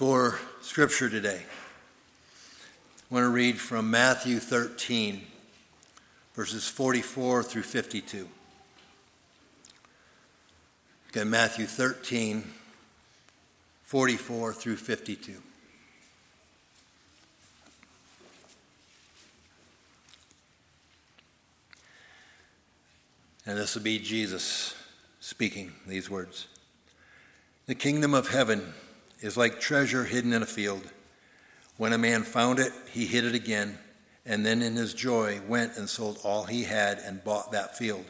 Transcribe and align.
For 0.00 0.38
scripture 0.62 1.10
today, 1.10 1.42
I 1.42 3.14
want 3.14 3.24
to 3.24 3.28
read 3.28 3.60
from 3.60 3.90
Matthew 3.90 4.38
13, 4.38 5.20
verses 6.34 6.66
44 6.66 7.42
through 7.42 7.64
52. 7.64 8.26
Again, 11.10 11.28
Matthew 11.28 11.66
13, 11.66 12.44
44 13.82 14.54
through 14.54 14.76
52. 14.76 15.34
And 23.44 23.58
this 23.58 23.74
will 23.74 23.82
be 23.82 23.98
Jesus 23.98 24.74
speaking 25.20 25.72
these 25.86 26.08
words. 26.08 26.46
The 27.66 27.74
kingdom 27.74 28.14
of 28.14 28.28
heaven 28.30 28.72
is 29.20 29.36
like 29.36 29.60
treasure 29.60 30.04
hidden 30.04 30.32
in 30.32 30.42
a 30.42 30.46
field. 30.46 30.90
When 31.76 31.92
a 31.92 31.98
man 31.98 32.24
found 32.24 32.58
it, 32.58 32.72
he 32.90 33.06
hid 33.06 33.24
it 33.24 33.34
again, 33.34 33.78
and 34.26 34.44
then 34.44 34.62
in 34.62 34.76
his 34.76 34.92
joy 34.92 35.40
went 35.48 35.76
and 35.76 35.88
sold 35.88 36.18
all 36.24 36.44
he 36.44 36.64
had 36.64 36.98
and 36.98 37.24
bought 37.24 37.52
that 37.52 37.76
field. 37.78 38.04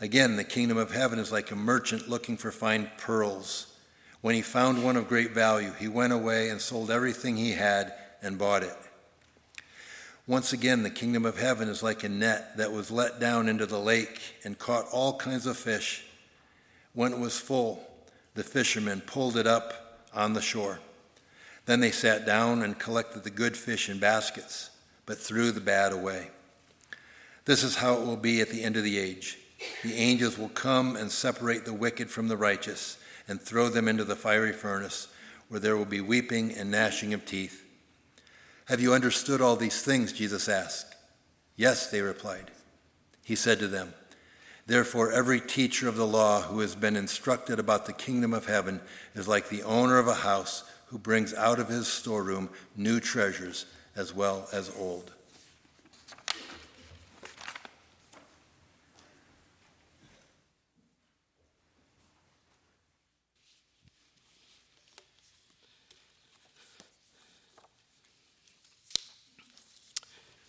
Again, 0.00 0.36
the 0.36 0.44
kingdom 0.44 0.76
of 0.76 0.92
heaven 0.92 1.18
is 1.18 1.32
like 1.32 1.50
a 1.50 1.56
merchant 1.56 2.08
looking 2.08 2.36
for 2.36 2.50
fine 2.50 2.90
pearls. 2.98 3.74
When 4.20 4.34
he 4.34 4.42
found 4.42 4.82
one 4.82 4.96
of 4.96 5.08
great 5.08 5.32
value, 5.32 5.72
he 5.78 5.88
went 5.88 6.12
away 6.12 6.48
and 6.48 6.60
sold 6.60 6.90
everything 6.90 7.36
he 7.36 7.52
had 7.52 7.92
and 8.22 8.38
bought 8.38 8.62
it. 8.62 8.76
Once 10.26 10.54
again, 10.54 10.82
the 10.82 10.90
kingdom 10.90 11.26
of 11.26 11.38
heaven 11.38 11.68
is 11.68 11.82
like 11.82 12.02
a 12.02 12.08
net 12.08 12.56
that 12.56 12.72
was 12.72 12.90
let 12.90 13.20
down 13.20 13.46
into 13.46 13.66
the 13.66 13.78
lake 13.78 14.18
and 14.42 14.58
caught 14.58 14.86
all 14.90 15.18
kinds 15.18 15.44
of 15.44 15.56
fish. 15.56 16.02
When 16.94 17.12
it 17.12 17.18
was 17.18 17.38
full, 17.38 17.86
the 18.34 18.42
fishermen 18.42 19.02
pulled 19.02 19.36
it 19.36 19.46
up 19.46 19.83
on 20.14 20.32
the 20.32 20.40
shore. 20.40 20.80
Then 21.66 21.80
they 21.80 21.90
sat 21.90 22.26
down 22.26 22.62
and 22.62 22.78
collected 22.78 23.24
the 23.24 23.30
good 23.30 23.56
fish 23.56 23.88
in 23.88 23.98
baskets, 23.98 24.70
but 25.06 25.18
threw 25.18 25.50
the 25.50 25.60
bad 25.60 25.92
away. 25.92 26.30
This 27.44 27.62
is 27.62 27.76
how 27.76 27.94
it 27.94 28.06
will 28.06 28.16
be 28.16 28.40
at 28.40 28.50
the 28.50 28.62
end 28.62 28.76
of 28.76 28.84
the 28.84 28.98
age. 28.98 29.38
The 29.82 29.94
angels 29.94 30.38
will 30.38 30.48
come 30.50 30.96
and 30.96 31.10
separate 31.10 31.64
the 31.64 31.72
wicked 31.72 32.10
from 32.10 32.28
the 32.28 32.36
righteous 32.36 32.98
and 33.28 33.40
throw 33.40 33.68
them 33.68 33.88
into 33.88 34.04
the 34.04 34.16
fiery 34.16 34.52
furnace, 34.52 35.08
where 35.48 35.60
there 35.60 35.76
will 35.76 35.84
be 35.84 36.00
weeping 36.00 36.52
and 36.52 36.70
gnashing 36.70 37.14
of 37.14 37.24
teeth. 37.24 37.62
Have 38.66 38.80
you 38.80 38.94
understood 38.94 39.40
all 39.40 39.56
these 39.56 39.82
things? 39.82 40.12
Jesus 40.12 40.48
asked. 40.48 40.94
Yes, 41.56 41.90
they 41.90 42.00
replied. 42.00 42.50
He 43.24 43.36
said 43.36 43.58
to 43.60 43.68
them, 43.68 43.94
Therefore, 44.66 45.12
every 45.12 45.40
teacher 45.40 45.88
of 45.88 45.96
the 45.96 46.06
law 46.06 46.40
who 46.40 46.60
has 46.60 46.74
been 46.74 46.96
instructed 46.96 47.58
about 47.58 47.84
the 47.84 47.92
kingdom 47.92 48.32
of 48.32 48.46
heaven 48.46 48.80
is 49.14 49.28
like 49.28 49.48
the 49.48 49.62
owner 49.62 49.98
of 49.98 50.08
a 50.08 50.14
house 50.14 50.64
who 50.86 50.98
brings 50.98 51.34
out 51.34 51.58
of 51.58 51.68
his 51.68 51.86
storeroom 51.86 52.48
new 52.74 52.98
treasures 52.98 53.66
as 53.94 54.14
well 54.14 54.48
as 54.52 54.70
old. 54.78 55.12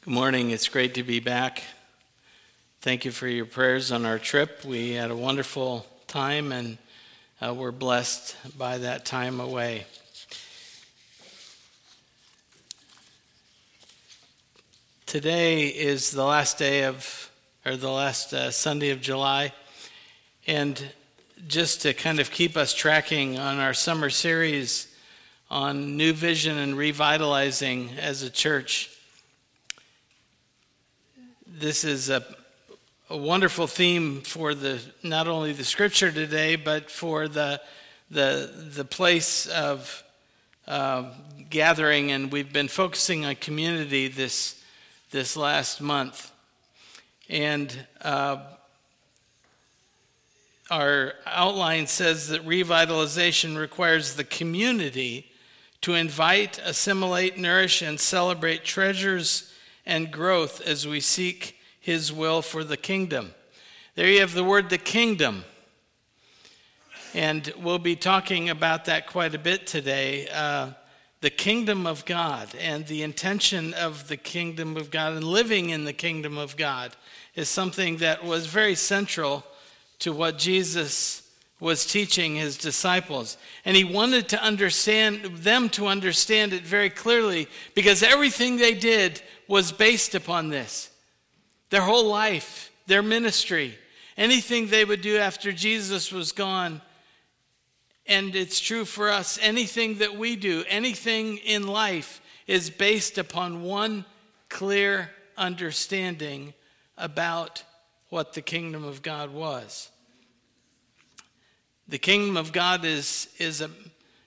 Good 0.05 0.13
morning. 0.13 0.51
It's 0.51 0.69
great 0.69 0.93
to 0.93 1.03
be 1.03 1.19
back. 1.19 1.63
Thank 2.85 3.03
you 3.03 3.09
for 3.09 3.27
your 3.27 3.47
prayers 3.47 3.91
on 3.91 4.05
our 4.05 4.19
trip. 4.19 4.63
We 4.63 4.91
had 4.91 5.09
a 5.09 5.15
wonderful 5.15 5.87
time 6.05 6.51
and 6.51 6.77
uh, 7.41 7.51
we're 7.51 7.71
blessed 7.71 8.35
by 8.59 8.77
that 8.77 9.05
time 9.05 9.39
away. 9.39 9.87
Today 15.07 15.65
is 15.65 16.11
the 16.11 16.23
last 16.23 16.59
day 16.59 16.83
of, 16.83 17.31
or 17.65 17.75
the 17.75 17.89
last 17.89 18.33
uh, 18.33 18.51
Sunday 18.51 18.91
of 18.91 19.01
July. 19.01 19.51
And 20.45 20.79
just 21.47 21.81
to 21.81 21.93
kind 21.95 22.19
of 22.19 22.29
keep 22.29 22.55
us 22.55 22.71
tracking 22.71 23.39
on 23.39 23.57
our 23.57 23.73
summer 23.73 24.11
series 24.11 24.95
on 25.49 25.97
new 25.97 26.13
vision 26.13 26.59
and 26.59 26.77
revitalizing 26.77 27.97
as 27.99 28.21
a 28.21 28.29
church, 28.29 28.95
this 31.47 31.83
is 31.83 32.11
a 32.11 32.23
a 33.09 33.17
wonderful 33.17 33.67
theme 33.67 34.21
for 34.21 34.55
the 34.55 34.81
not 35.03 35.27
only 35.27 35.53
the 35.53 35.63
scripture 35.63 36.11
today, 36.11 36.55
but 36.55 36.89
for 36.89 37.27
the 37.27 37.61
the 38.09 38.51
the 38.73 38.85
place 38.85 39.45
of 39.47 40.03
uh, 40.67 41.11
gathering. 41.49 42.11
And 42.11 42.31
we've 42.31 42.51
been 42.51 42.67
focusing 42.67 43.25
on 43.25 43.35
community 43.35 44.07
this 44.07 44.61
this 45.11 45.37
last 45.37 45.81
month, 45.81 46.31
and 47.29 47.85
uh, 48.01 48.37
our 50.71 51.13
outline 51.27 51.85
says 51.85 52.29
that 52.29 52.43
revitalization 52.43 53.55
requires 53.55 54.15
the 54.15 54.23
community 54.23 55.31
to 55.81 55.93
invite, 55.93 56.59
assimilate, 56.63 57.37
nourish, 57.37 57.83
and 57.83 57.99
celebrate 57.99 58.65
treasures 58.65 59.53
and 59.85 60.11
growth 60.11 60.59
as 60.61 60.87
we 60.87 60.99
seek 60.99 61.54
his 61.85 62.11
will 62.11 62.41
for 62.41 62.63
the 62.63 62.75
kingdom. 62.75 63.31
There 63.93 64.09
you 64.09 64.21
have 64.21 64.33
the 64.33 64.43
word 64.43 64.71
the 64.71 64.79
kingdom. 64.79 65.43
And 67.13 67.53
we'll 67.61 67.77
be 67.77 67.95
talking 67.95 68.49
about 68.49 68.85
that 68.85 69.05
quite 69.05 69.35
a 69.35 69.37
bit 69.37 69.67
today. 69.67 70.27
Uh, 70.33 70.71
the 71.21 71.29
kingdom 71.29 71.85
of 71.85 72.03
God 72.05 72.49
and 72.59 72.87
the 72.87 73.03
intention 73.03 73.75
of 73.75 74.07
the 74.07 74.17
kingdom 74.17 74.77
of 74.77 74.89
God 74.89 75.13
and 75.13 75.23
living 75.23 75.69
in 75.69 75.85
the 75.85 75.93
kingdom 75.93 76.39
of 76.39 76.57
God 76.57 76.95
is 77.35 77.49
something 77.49 77.97
that 77.97 78.25
was 78.25 78.47
very 78.47 78.73
central 78.73 79.45
to 79.99 80.11
what 80.11 80.39
Jesus 80.39 81.21
was 81.59 81.85
teaching 81.85 82.35
his 82.35 82.57
disciples. 82.57 83.37
And 83.63 83.77
he 83.77 83.83
wanted 83.83 84.27
to 84.29 84.41
understand 84.41 85.23
them 85.23 85.69
to 85.69 85.85
understand 85.85 86.51
it 86.51 86.63
very 86.63 86.89
clearly 86.89 87.47
because 87.75 88.01
everything 88.01 88.57
they 88.57 88.73
did 88.73 89.21
was 89.47 89.71
based 89.71 90.15
upon 90.15 90.49
this 90.49 90.89
their 91.69 91.81
whole 91.81 92.07
life, 92.07 92.71
their 92.87 93.01
ministry, 93.01 93.77
anything 94.17 94.67
they 94.67 94.85
would 94.85 95.01
do 95.01 95.17
after 95.17 95.51
Jesus 95.51 96.11
was 96.11 96.31
gone. 96.31 96.81
And 98.07 98.35
it's 98.35 98.59
true 98.59 98.85
for 98.85 99.09
us. 99.09 99.39
Anything 99.41 99.97
that 99.97 100.15
we 100.15 100.35
do, 100.35 100.63
anything 100.67 101.37
in 101.37 101.67
life 101.67 102.21
is 102.47 102.69
based 102.69 103.17
upon 103.17 103.63
one 103.63 104.05
clear 104.49 105.09
understanding 105.37 106.53
about 106.97 107.63
what 108.09 108.33
the 108.33 108.41
kingdom 108.41 108.83
of 108.83 109.01
God 109.01 109.31
was. 109.31 109.89
The 111.87 111.97
kingdom 111.97 112.37
of 112.37 112.51
God 112.51 112.85
is, 112.85 113.27
is 113.37 113.61
a 113.61 113.69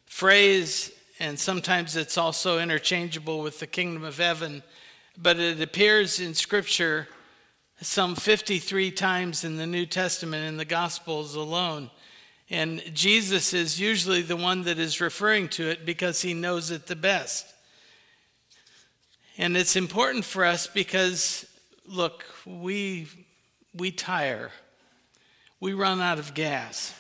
phrase, 0.07 0.93
and 1.19 1.39
sometimes 1.39 1.97
it's 1.97 2.19
also 2.19 2.59
interchangeable 2.59 3.41
with 3.41 3.61
the 3.61 3.67
kingdom 3.67 4.05
of 4.05 4.19
heaven, 4.19 4.63
but 5.17 5.39
it 5.39 5.61
appears 5.61 6.21
in 6.21 6.35
Scripture 6.35 7.09
some 7.81 8.17
53 8.17 8.91
times 8.91 9.45
in 9.45 9.57
the 9.57 9.67
New 9.67 9.87
Testament 9.87 10.45
in 10.47 10.57
the 10.57 10.65
Gospels 10.65 11.35
alone. 11.35 11.91
And 12.51 12.83
Jesus 12.93 13.53
is 13.53 13.79
usually 13.79 14.23
the 14.23 14.37
one 14.37 14.63
that 14.65 14.79
is 14.79 15.01
referring 15.01 15.49
to 15.51 15.69
it 15.69 15.87
because 15.87 16.23
he 16.23 16.35
knows 16.35 16.71
it 16.71 16.87
the 16.87 16.97
best. 16.97 17.47
And 19.37 19.57
it's 19.57 19.77
important 19.77 20.25
for 20.25 20.45
us 20.45 20.67
because, 20.67 21.47
look, 21.87 22.25
we, 22.45 23.07
we 23.75 23.93
tire, 23.93 24.51
we 25.61 25.73
run 25.73 26.01
out 26.01 26.19
of 26.19 26.35
gas. 26.35 26.95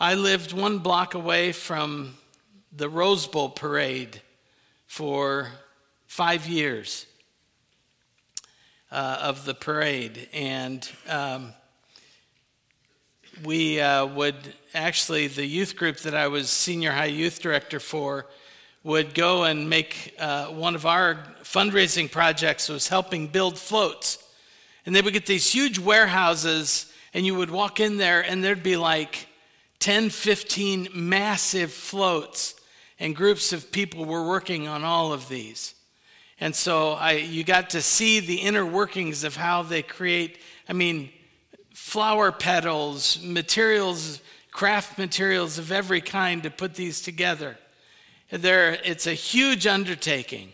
I 0.00 0.14
lived 0.14 0.52
one 0.52 0.78
block 0.78 1.14
away 1.14 1.52
from 1.52 2.14
the 2.72 2.88
Rose 2.88 3.26
Bowl 3.26 3.50
parade 3.50 4.22
for 4.86 5.48
five 6.06 6.46
years 6.46 7.06
uh, 8.90 9.18
of 9.20 9.44
the 9.44 9.54
parade. 9.54 10.28
And 10.32 10.88
um, 11.08 11.52
we 13.44 13.80
uh, 13.80 14.06
would 14.06 14.36
actually, 14.74 15.26
the 15.28 15.46
youth 15.46 15.76
group 15.76 15.98
that 15.98 16.14
I 16.14 16.28
was 16.28 16.50
senior 16.50 16.92
high 16.92 17.06
youth 17.06 17.40
director 17.40 17.80
for, 17.80 18.26
would 18.84 19.14
go 19.14 19.44
and 19.44 19.68
make 19.68 20.14
uh, 20.18 20.46
one 20.46 20.74
of 20.74 20.86
our 20.86 21.16
fundraising 21.42 22.10
projects 22.10 22.68
was 22.68 22.88
helping 22.88 23.26
build 23.26 23.58
floats. 23.58 24.24
And 24.86 24.94
they 24.94 25.02
would 25.02 25.12
get 25.12 25.26
these 25.26 25.52
huge 25.52 25.78
warehouses, 25.78 26.90
and 27.12 27.26
you 27.26 27.34
would 27.34 27.50
walk 27.50 27.80
in 27.80 27.98
there, 27.98 28.22
and 28.22 28.42
there'd 28.42 28.62
be 28.62 28.76
like 28.76 29.28
10, 29.80 30.10
15 30.10 30.88
massive 30.94 31.72
floats, 31.72 32.54
and 32.98 33.14
groups 33.14 33.52
of 33.52 33.70
people 33.70 34.04
were 34.04 34.26
working 34.26 34.66
on 34.66 34.84
all 34.84 35.12
of 35.12 35.28
these. 35.28 35.74
And 36.40 36.54
so 36.54 36.92
I, 36.92 37.12
you 37.12 37.42
got 37.42 37.70
to 37.70 37.82
see 37.82 38.20
the 38.20 38.36
inner 38.36 38.64
workings 38.64 39.24
of 39.24 39.36
how 39.36 39.62
they 39.62 39.82
create, 39.82 40.38
I 40.68 40.72
mean, 40.72 41.10
flower 41.74 42.30
petals, 42.30 43.20
materials, 43.22 44.20
craft 44.50 44.98
materials 44.98 45.58
of 45.58 45.72
every 45.72 46.00
kind 46.00 46.42
to 46.42 46.50
put 46.50 46.74
these 46.74 47.00
together. 47.02 47.58
There, 48.30 48.78
it's 48.84 49.06
a 49.06 49.14
huge 49.14 49.66
undertaking. 49.66 50.52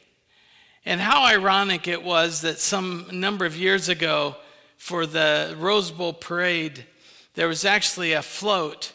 And 0.87 1.01
how 1.01 1.25
ironic 1.25 1.89
it 1.89 2.03
was 2.03 2.43
that 2.43 2.59
some 2.59 3.07
number 3.11 3.47
of 3.47 3.57
years 3.57 3.89
ago, 3.89 4.37
for 4.77 5.07
the 5.07 5.57
Rose 5.59 5.91
Bowl 5.91 6.13
parade, 6.13 6.85
there 7.35 7.49
was 7.49 7.65
actually 7.65 8.13
a 8.13 8.23
float 8.23 8.93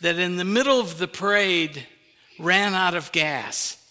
that 0.00 0.18
in 0.18 0.36
the 0.36 0.44
middle 0.44 0.80
of 0.80 0.98
the 0.98 1.06
parade 1.06 1.86
ran 2.38 2.74
out 2.74 2.94
of 2.94 3.12
gas. 3.12 3.81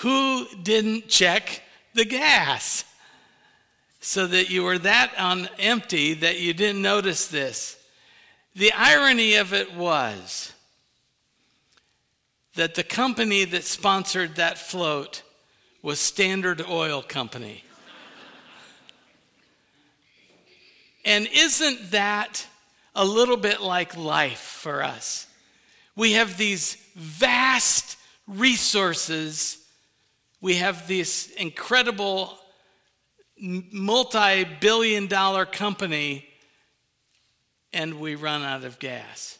Who 0.00 0.46
didn't 0.62 1.08
check 1.08 1.62
the 1.94 2.04
gas? 2.04 2.84
So 4.00 4.26
that 4.26 4.48
you 4.48 4.62
were 4.62 4.78
that 4.78 5.12
on 5.18 5.48
empty 5.58 6.14
that 6.14 6.40
you 6.40 6.54
didn't 6.54 6.80
notice 6.80 7.28
this. 7.28 7.76
The 8.54 8.72
irony 8.72 9.34
of 9.34 9.52
it 9.52 9.74
was 9.74 10.52
that 12.54 12.74
the 12.74 12.82
company 12.82 13.44
that 13.44 13.64
sponsored 13.64 14.36
that 14.36 14.56
float 14.56 15.22
was 15.82 16.00
Standard 16.00 16.62
Oil 16.66 17.02
Company. 17.02 17.62
and 21.04 21.28
isn't 21.30 21.90
that 21.90 22.46
a 22.94 23.04
little 23.04 23.36
bit 23.36 23.60
like 23.60 23.96
life 23.96 24.40
for 24.40 24.82
us? 24.82 25.26
We 25.94 26.12
have 26.12 26.38
these 26.38 26.76
vast 26.94 27.98
resources, 28.26 29.58
we 30.40 30.56
have 30.56 30.88
this 30.88 31.30
incredible 31.32 32.38
multi 33.38 34.44
billion 34.60 35.06
dollar 35.06 35.46
company, 35.46 36.26
and 37.72 38.00
we 38.00 38.14
run 38.14 38.42
out 38.42 38.64
of 38.64 38.78
gas. 38.78 39.38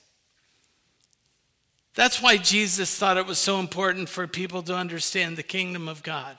That's 1.95 2.23
why 2.23 2.37
Jesus 2.37 2.97
thought 2.97 3.17
it 3.17 3.27
was 3.27 3.39
so 3.39 3.59
important 3.59 4.09
for 4.09 4.27
people 4.27 4.63
to 4.63 4.75
understand 4.75 5.37
the 5.37 5.43
kingdom 5.43 5.89
of 5.89 6.03
God. 6.03 6.37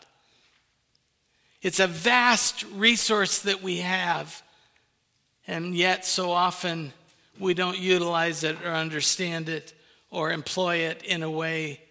It's 1.61 1.79
a 1.79 1.87
vast 1.87 2.63
resource 2.73 3.39
that 3.39 3.61
we 3.61 3.77
have, 3.77 4.41
and 5.45 5.75
yet 5.75 6.05
so 6.05 6.31
often 6.31 6.93
we 7.39 7.53
don't 7.53 7.77
utilize 7.77 8.43
it 8.43 8.57
or 8.63 8.69
understand 8.69 9.49
it 9.49 9.73
or 10.09 10.31
employ 10.31 10.77
it 10.77 11.03
in 11.03 11.23
a 11.23 11.29
way 11.29 11.81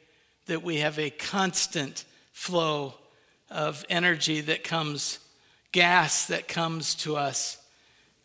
that 0.47 0.63
we 0.63 0.79
have 0.79 0.99
a 0.99 1.11
constant 1.11 2.05
flow 2.41 2.95
of 3.51 3.85
energy 3.91 4.41
that 4.41 4.65
comes, 4.65 5.19
gas 5.73 6.27
that 6.29 6.49
comes 6.49 6.95
to 6.95 7.15
us. 7.15 7.59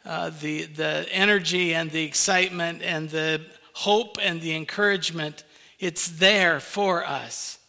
Uh, 0.06 0.32
the, 0.40 0.64
the 0.64 1.06
energy 1.12 1.76
and 1.76 1.92
the 1.92 2.06
excitement 2.06 2.82
and 2.82 3.10
the 3.10 3.42
hope 3.74 4.18
and 4.22 4.40
the 4.40 4.56
encouragement, 4.56 5.44
it's 5.80 6.08
there 6.08 6.62
for 6.62 7.06
us. 7.06 7.60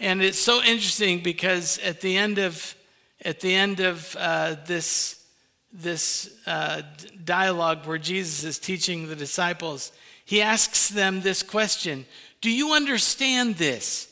And 0.00 0.22
it's 0.22 0.38
so 0.38 0.62
interesting 0.62 1.22
because 1.22 1.78
at 1.80 2.00
the 2.00 2.16
end 2.16 2.38
of, 2.38 2.74
at 3.22 3.40
the 3.40 3.54
end 3.54 3.80
of 3.80 4.16
uh, 4.18 4.56
this, 4.64 5.22
this 5.70 6.34
uh, 6.46 6.80
dialogue 7.22 7.86
where 7.86 7.98
Jesus 7.98 8.42
is 8.42 8.58
teaching 8.58 9.06
the 9.06 9.16
disciples, 9.16 9.92
he 10.24 10.40
asks 10.40 10.88
them 10.88 11.20
this 11.20 11.42
question 11.42 12.06
Do 12.40 12.50
you 12.50 12.72
understand 12.72 13.56
this? 13.56 14.07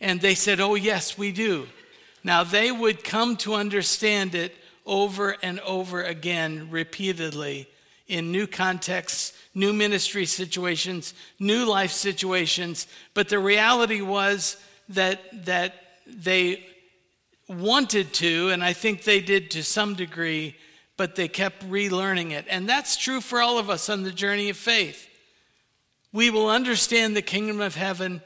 And 0.00 0.20
they 0.20 0.34
said, 0.34 0.60
Oh, 0.60 0.74
yes, 0.74 1.16
we 1.16 1.32
do. 1.32 1.66
Now 2.22 2.42
they 2.42 2.72
would 2.72 3.04
come 3.04 3.36
to 3.38 3.54
understand 3.54 4.34
it 4.34 4.54
over 4.86 5.36
and 5.42 5.60
over 5.60 6.02
again, 6.02 6.68
repeatedly, 6.70 7.68
in 8.06 8.32
new 8.32 8.46
contexts, 8.46 9.32
new 9.54 9.72
ministry 9.72 10.26
situations, 10.26 11.14
new 11.38 11.64
life 11.64 11.90
situations. 11.90 12.86
But 13.14 13.28
the 13.28 13.38
reality 13.38 14.00
was 14.00 14.56
that, 14.90 15.46
that 15.46 15.74
they 16.06 16.66
wanted 17.48 18.12
to, 18.14 18.50
and 18.50 18.62
I 18.62 18.72
think 18.72 19.02
they 19.02 19.20
did 19.20 19.50
to 19.52 19.62
some 19.62 19.94
degree, 19.94 20.56
but 20.96 21.16
they 21.16 21.28
kept 21.28 21.68
relearning 21.68 22.30
it. 22.30 22.46
And 22.48 22.68
that's 22.68 22.96
true 22.96 23.20
for 23.20 23.40
all 23.40 23.58
of 23.58 23.70
us 23.70 23.88
on 23.88 24.02
the 24.02 24.12
journey 24.12 24.50
of 24.50 24.56
faith. 24.56 25.08
We 26.12 26.30
will 26.30 26.48
understand 26.48 27.16
the 27.16 27.22
kingdom 27.22 27.60
of 27.60 27.74
heaven 27.74 28.22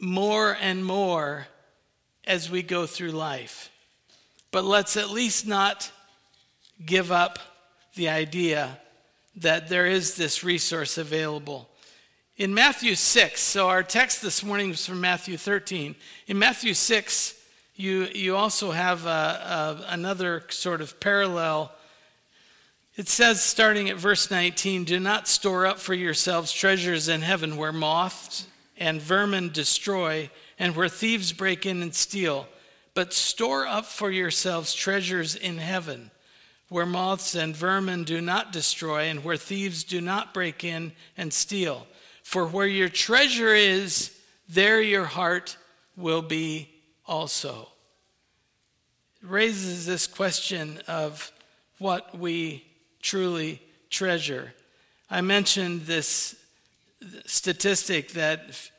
more 0.00 0.56
and 0.60 0.84
more 0.84 1.46
as 2.26 2.50
we 2.50 2.62
go 2.62 2.86
through 2.86 3.10
life. 3.10 3.70
But 4.50 4.64
let's 4.64 4.96
at 4.96 5.10
least 5.10 5.46
not 5.46 5.92
give 6.84 7.12
up 7.12 7.38
the 7.94 8.08
idea 8.08 8.78
that 9.36 9.68
there 9.68 9.86
is 9.86 10.16
this 10.16 10.42
resource 10.42 10.98
available. 10.98 11.68
In 12.36 12.54
Matthew 12.54 12.94
6, 12.94 13.40
so 13.40 13.68
our 13.68 13.82
text 13.82 14.22
this 14.22 14.42
morning 14.42 14.70
is 14.70 14.86
from 14.86 15.00
Matthew 15.00 15.36
13. 15.36 15.94
In 16.26 16.38
Matthew 16.38 16.72
6, 16.72 17.34
you, 17.76 18.08
you 18.14 18.36
also 18.36 18.70
have 18.70 19.06
a, 19.06 19.08
a, 19.08 19.92
another 19.92 20.44
sort 20.48 20.80
of 20.80 20.98
parallel. 21.00 21.72
It 22.96 23.08
says, 23.08 23.42
starting 23.42 23.90
at 23.90 23.96
verse 23.96 24.30
19, 24.30 24.84
Do 24.84 24.98
not 24.98 25.28
store 25.28 25.66
up 25.66 25.78
for 25.78 25.94
yourselves 25.94 26.52
treasures 26.52 27.08
in 27.08 27.20
heaven 27.20 27.56
where 27.56 27.72
moths 27.72 28.46
and 28.80 29.00
vermin 29.00 29.50
destroy, 29.50 30.30
and 30.58 30.74
where 30.74 30.88
thieves 30.88 31.32
break 31.32 31.64
in 31.64 31.82
and 31.82 31.94
steal, 31.94 32.48
but 32.94 33.12
store 33.12 33.66
up 33.66 33.86
for 33.86 34.10
yourselves 34.10 34.74
treasures 34.74 35.36
in 35.36 35.58
heaven 35.58 36.10
where 36.70 36.86
moths 36.86 37.34
and 37.34 37.54
vermin 37.54 38.04
do 38.04 38.20
not 38.20 38.52
destroy, 38.52 39.02
and 39.02 39.24
where 39.24 39.36
thieves 39.36 39.82
do 39.82 40.00
not 40.00 40.32
break 40.32 40.62
in 40.62 40.92
and 41.16 41.32
steal. 41.32 41.86
For 42.22 42.46
where 42.46 42.66
your 42.66 42.88
treasure 42.88 43.52
is, 43.52 44.16
there 44.48 44.80
your 44.80 45.04
heart 45.04 45.56
will 45.96 46.22
be 46.22 46.70
also. 47.06 47.68
It 49.20 49.28
raises 49.28 49.84
this 49.84 50.06
question 50.06 50.80
of 50.86 51.32
what 51.78 52.16
we 52.16 52.64
truly 53.02 53.60
treasure. 53.90 54.54
I 55.10 55.22
mentioned 55.22 55.82
this 55.82 56.36
statistic 57.26 58.12
that 58.12 58.70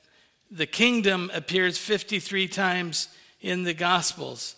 the 0.50 0.66
kingdom 0.66 1.32
appears 1.34 1.78
53 1.78 2.48
times 2.48 3.08
in 3.42 3.64
the 3.64 3.74
Gospels. 3.74 4.56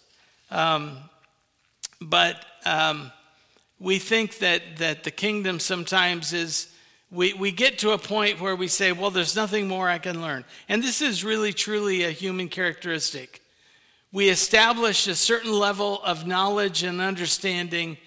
Um, 0.49 0.97
but 2.01 2.43
um, 2.65 3.11
we 3.79 3.99
think 3.99 4.39
that, 4.39 4.77
that 4.77 5.03
the 5.03 5.11
kingdom 5.11 5.59
sometimes 5.59 6.33
is, 6.33 6.73
we, 7.11 7.33
we 7.33 7.51
get 7.51 7.79
to 7.79 7.91
a 7.91 7.97
point 7.97 8.41
where 8.41 8.55
we 8.55 8.67
say, 8.67 8.91
well, 8.91 9.11
there's 9.11 9.35
nothing 9.35 9.67
more 9.67 9.87
I 9.87 9.99
can 9.99 10.21
learn. 10.21 10.45
And 10.67 10.83
this 10.83 11.01
is 11.01 11.23
really, 11.23 11.53
truly 11.53 12.03
a 12.03 12.11
human 12.11 12.49
characteristic. 12.49 13.41
We 14.11 14.29
establish 14.29 15.07
a 15.07 15.15
certain 15.15 15.51
level 15.51 16.01
of 16.03 16.27
knowledge 16.27 16.83
and 16.83 17.01
understanding. 17.01 17.97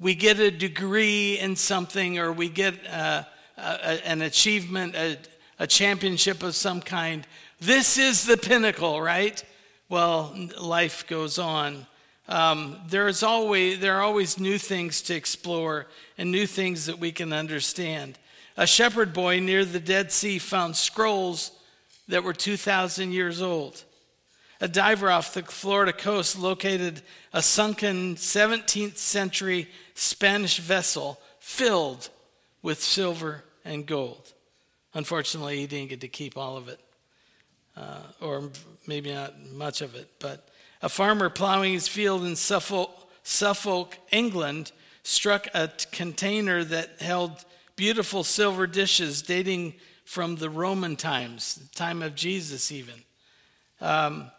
We 0.00 0.14
get 0.14 0.40
a 0.40 0.50
degree 0.50 1.38
in 1.38 1.56
something, 1.56 2.18
or 2.18 2.32
we 2.32 2.48
get 2.48 2.74
uh, 2.86 3.24
a, 3.56 4.06
an 4.06 4.22
achievement, 4.22 4.94
a, 4.94 5.18
a 5.58 5.66
championship 5.66 6.42
of 6.42 6.54
some 6.54 6.80
kind. 6.80 7.26
This 7.60 7.98
is 7.98 8.26
the 8.26 8.36
pinnacle, 8.36 9.00
right? 9.00 9.42
Well, 9.88 10.36
life 10.60 11.06
goes 11.06 11.38
on. 11.38 11.86
Um, 12.28 12.78
there, 12.88 13.08
is 13.08 13.22
always, 13.22 13.78
there 13.78 13.96
are 13.96 14.02
always 14.02 14.38
new 14.38 14.58
things 14.58 15.00
to 15.02 15.14
explore 15.14 15.86
and 16.18 16.30
new 16.30 16.46
things 16.46 16.86
that 16.86 16.98
we 16.98 17.12
can 17.12 17.32
understand. 17.32 18.18
A 18.56 18.66
shepherd 18.66 19.12
boy 19.12 19.38
near 19.40 19.64
the 19.64 19.80
Dead 19.80 20.10
Sea 20.10 20.38
found 20.38 20.76
scrolls 20.76 21.52
that 22.08 22.24
were 22.24 22.32
2,000 22.32 23.12
years 23.12 23.40
old. 23.40 23.84
A 24.60 24.68
diver 24.68 25.10
off 25.10 25.34
the 25.34 25.42
Florida 25.42 25.92
coast 25.92 26.38
located 26.38 27.02
a 27.32 27.42
sunken 27.42 28.16
17th 28.16 28.96
century 28.96 29.68
Spanish 29.94 30.58
vessel 30.58 31.20
filled 31.38 32.08
with 32.62 32.82
silver 32.82 33.44
and 33.66 33.86
gold. 33.86 34.32
Unfortunately, 34.94 35.58
he 35.58 35.66
didn't 35.66 35.90
get 35.90 36.00
to 36.00 36.08
keep 36.08 36.38
all 36.38 36.56
of 36.56 36.68
it, 36.68 36.80
uh, 37.76 38.00
or 38.20 38.50
maybe 38.86 39.12
not 39.12 39.34
much 39.52 39.82
of 39.82 39.94
it, 39.94 40.08
but 40.18 40.48
a 40.82 40.88
farmer 40.88 41.28
plowing 41.28 41.72
his 41.72 41.88
field 41.88 42.24
in 42.24 42.36
Suffolk, 42.36 42.90
Suffolk, 43.22 43.98
England, 44.12 44.72
struck 45.02 45.48
a 45.54 45.70
container 45.92 46.64
that 46.64 47.00
held 47.00 47.44
beautiful 47.76 48.24
silver 48.24 48.66
dishes 48.66 49.22
dating 49.22 49.74
from 50.04 50.36
the 50.36 50.48
Roman 50.48 50.96
times, 50.96 51.56
the 51.56 51.74
time 51.74 52.02
of 52.02 52.14
Jesus, 52.14 52.72
even. 52.72 52.94
Um, 53.80 54.30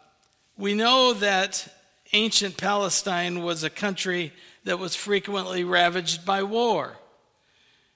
we 0.56 0.74
know 0.74 1.12
that 1.14 1.68
ancient 2.12 2.56
Palestine 2.56 3.42
was 3.42 3.62
a 3.62 3.70
country 3.70 4.32
that 4.64 4.78
was 4.78 4.96
frequently 4.96 5.62
ravaged 5.64 6.24
by 6.24 6.42
war. 6.42 6.98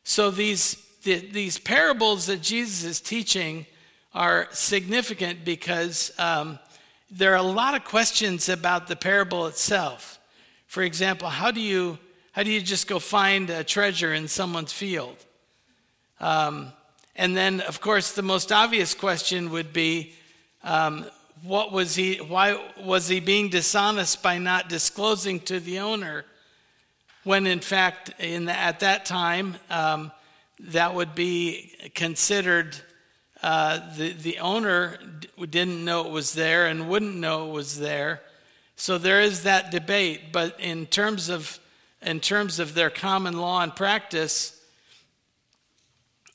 So 0.05 0.31
these, 0.31 0.77
the, 1.03 1.19
these 1.19 1.59
parables 1.59 2.27
that 2.27 2.43
Jesus 2.43 2.85
is 2.85 3.01
teaching 3.01 3.67
are 4.15 4.49
significant 4.53 5.45
because 5.45 6.13
um, 6.19 6.59
there 7.11 7.33
are 7.33 7.37
a 7.37 7.43
lot 7.43 7.75
of 7.75 7.85
questions 7.85 8.49
about 8.49 8.87
the 8.87 8.97
parable 8.97 9.47
itself. 9.47 10.19
For 10.67 10.83
example, 10.83 11.29
how 11.29 11.51
do 11.51 11.61
you 11.61 11.99
how 12.33 12.43
do 12.43 12.51
you 12.51 12.63
just 12.63 12.87
go 12.87 12.99
find 12.99 13.51
a 13.51 13.63
treasure 13.63 14.15
in 14.15 14.27
someone's 14.27 14.73
field? 14.73 15.17
Um, 16.19 16.73
and 17.15 17.37
then, 17.37 17.61
of 17.61 17.83
course, 17.83 18.13
the 18.13 18.23
most 18.23 18.51
obvious 18.51 18.95
question 18.95 19.51
would 19.51 19.75
be, 19.75 20.15
um, 20.65 21.05
what 21.43 21.73
was 21.73 21.95
he? 21.95 22.17
Why 22.17 22.59
was 22.81 23.09
he 23.09 23.21
being 23.21 23.51
dishonest 23.51 24.23
by 24.23 24.39
not 24.39 24.71
disclosing 24.71 25.41
to 25.41 25.61
the 25.61 25.81
owner? 25.81 26.25
When 27.25 27.47
in 27.47 27.61
fact, 27.61 28.15
in 28.19 28.47
the, 28.47 28.59
at 28.59 28.81
that 28.81 29.05
time, 29.05 29.57
um, 29.69 30.11
that 30.63 30.95
would 30.95 31.15
be 31.15 31.73
considered 31.95 32.77
uh, 33.43 33.81
the 33.97 34.13
the 34.13 34.39
owner 34.39 34.99
didn't 35.51 35.85
know 35.85 36.07
it 36.07 36.13
was 36.13 36.35
there 36.35 36.67
and 36.67 36.89
wouldn't 36.89 37.17
know 37.17 37.49
it 37.49 37.53
was 37.53 37.79
there. 37.81 38.21
So 38.77 38.99
there 38.99 39.21
is 39.21 39.43
that 39.43 39.71
debate. 39.71 40.33
But 40.33 40.59
in 40.61 40.87
terms 40.87 41.29
of 41.29 41.59
in 42.01 42.21
terms 42.21 42.61
of 42.61 42.75
their 42.75 42.91
common 42.91 43.37
law 43.39 43.63
and 43.63 43.75
practice, 43.75 44.61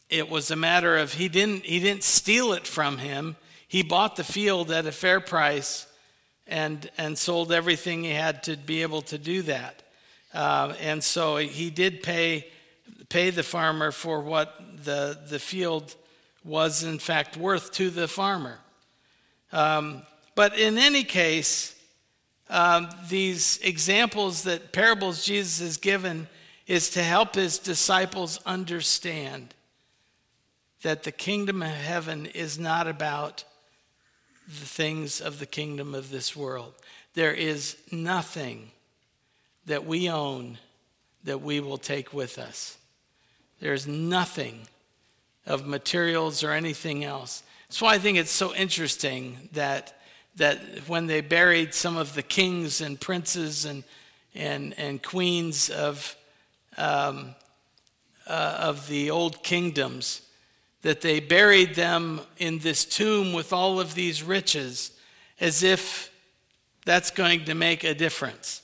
it 0.10 0.30
was 0.30 0.52
a 0.52 0.56
matter 0.56 0.98
of 0.98 1.14
he 1.14 1.30
didn't 1.30 1.64
he 1.64 1.80
didn't 1.80 2.04
steal 2.04 2.52
it 2.52 2.68
from 2.68 2.98
him. 2.98 3.38
He 3.70 3.84
bought 3.84 4.18
the 4.18 4.24
field 4.24 4.70
at 4.72 4.86
a 4.86 4.92
fair 4.92 5.22
price 5.22 5.88
and 6.46 6.90
and 6.98 7.18
sold 7.18 7.54
everything 7.54 8.04
he 8.04 8.12
had 8.12 8.44
to 8.44 8.58
be 8.58 8.82
able 8.82 9.02
to 9.04 9.18
do 9.18 9.44
that. 9.44 9.84
Uh, 10.34 10.74
and 10.82 11.02
so 11.02 11.38
he 11.38 11.70
did 11.70 12.04
pay 12.04 12.48
pay 13.10 13.30
the 13.30 13.44
farmer 13.44 13.92
for 13.92 14.22
what 14.22 14.60
the 14.84 15.18
the 15.30 15.40
field 15.40 15.96
was 16.44 16.84
in 16.84 17.00
fact 17.00 17.38
worth 17.38 17.72
to 17.74 17.90
the 17.90 18.08
farmer. 18.08 18.60
Um, 19.52 20.04
but 20.36 20.58
in 20.58 20.78
any 20.78 21.04
case, 21.04 21.76
um, 22.50 22.90
these 23.10 23.60
examples 23.64 24.44
that 24.44 24.72
parables 24.72 25.26
Jesus 25.26 25.60
has 25.60 25.78
given 25.78 26.28
is 26.66 26.90
to 26.92 27.04
help 27.04 27.36
his 27.36 27.60
disciples 27.60 28.40
understand 28.46 29.54
that 30.84 31.04
the 31.04 31.12
kingdom 31.12 31.62
of 31.62 31.70
heaven 31.70 32.26
is 32.28 32.60
not 32.60 32.88
about 32.88 33.44
the 34.48 34.66
things 34.66 35.20
of 35.20 35.40
the 35.40 35.46
kingdom 35.46 35.94
of 35.94 36.10
this 36.10 36.36
world. 36.36 36.74
There 37.14 37.34
is 37.34 37.78
nothing 37.92 38.72
that 39.66 39.86
we 39.86 40.10
own 40.10 40.58
that 41.24 41.42
we 41.42 41.60
will 41.60 41.78
take 41.78 42.14
with 42.14 42.38
us. 42.38 42.78
There's 43.60 43.88
nothing 43.88 44.68
of 45.46 45.66
materials 45.66 46.44
or 46.44 46.52
anything 46.52 47.04
else. 47.04 47.44
That's 47.68 47.82
why 47.82 47.96
I 47.96 47.98
think 48.00 48.18
it's 48.18 48.32
so 48.32 48.54
interesting 48.54 49.50
that 49.54 49.98
that 50.38 50.60
when 50.88 51.08
they 51.08 51.22
buried 51.22 51.74
some 51.74 51.98
of 51.98 52.14
the 52.14 52.22
kings 52.22 52.80
and 52.80 53.02
princes 53.02 53.66
and, 53.66 53.84
and, 54.36 54.74
and 54.78 55.02
queens 55.02 55.70
of, 55.70 56.16
um, 56.78 57.36
uh, 58.28 58.58
of 58.60 58.88
the 58.88 59.10
old 59.10 59.42
kingdoms, 59.44 60.22
that 60.84 61.02
they 61.02 61.20
buried 61.20 61.74
them 61.74 62.22
in 62.38 62.60
this 62.60 62.86
tomb 62.86 63.34
with 63.34 63.52
all 63.52 63.80
of 63.80 63.96
these 63.96 64.22
riches 64.22 64.92
as 65.40 65.64
if 65.64 66.12
that's 66.86 67.10
going 67.10 67.44
to 67.46 67.56
make 67.56 67.84
a 67.84 67.96
difference. 67.96 68.62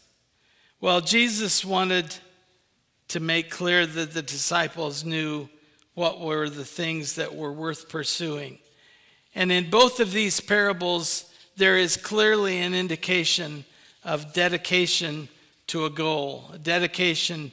Well, 0.80 1.02
Jesus 1.02 1.66
wanted 1.66 2.16
to 3.13 3.20
make 3.20 3.51
clear 3.51 3.86
that 3.86 4.12
the 4.12 4.24
disciples 4.24 5.05
knew 5.05 5.48
what 5.93 6.20
were 6.20 6.50
the 6.50 6.65
things 6.65 7.13
that 7.13 7.36
were 7.36 7.53
worth 7.53 7.88
pursuing. 7.88 8.58
And 9.36 9.51
in 9.51 9.70
both 9.70 10.00
of 10.00 10.12
these 10.12 10.39
parables, 10.39 11.32
there 11.55 11.77
is 11.77 11.96
clearly 11.96 12.58
an 12.58 12.74
indication 12.74 13.65
of 14.03 14.34
dedication 14.34 15.29
to 15.67 15.86
a 15.86 15.91
goal, 15.91 16.50
a 16.53 16.58
dedication 16.58 17.51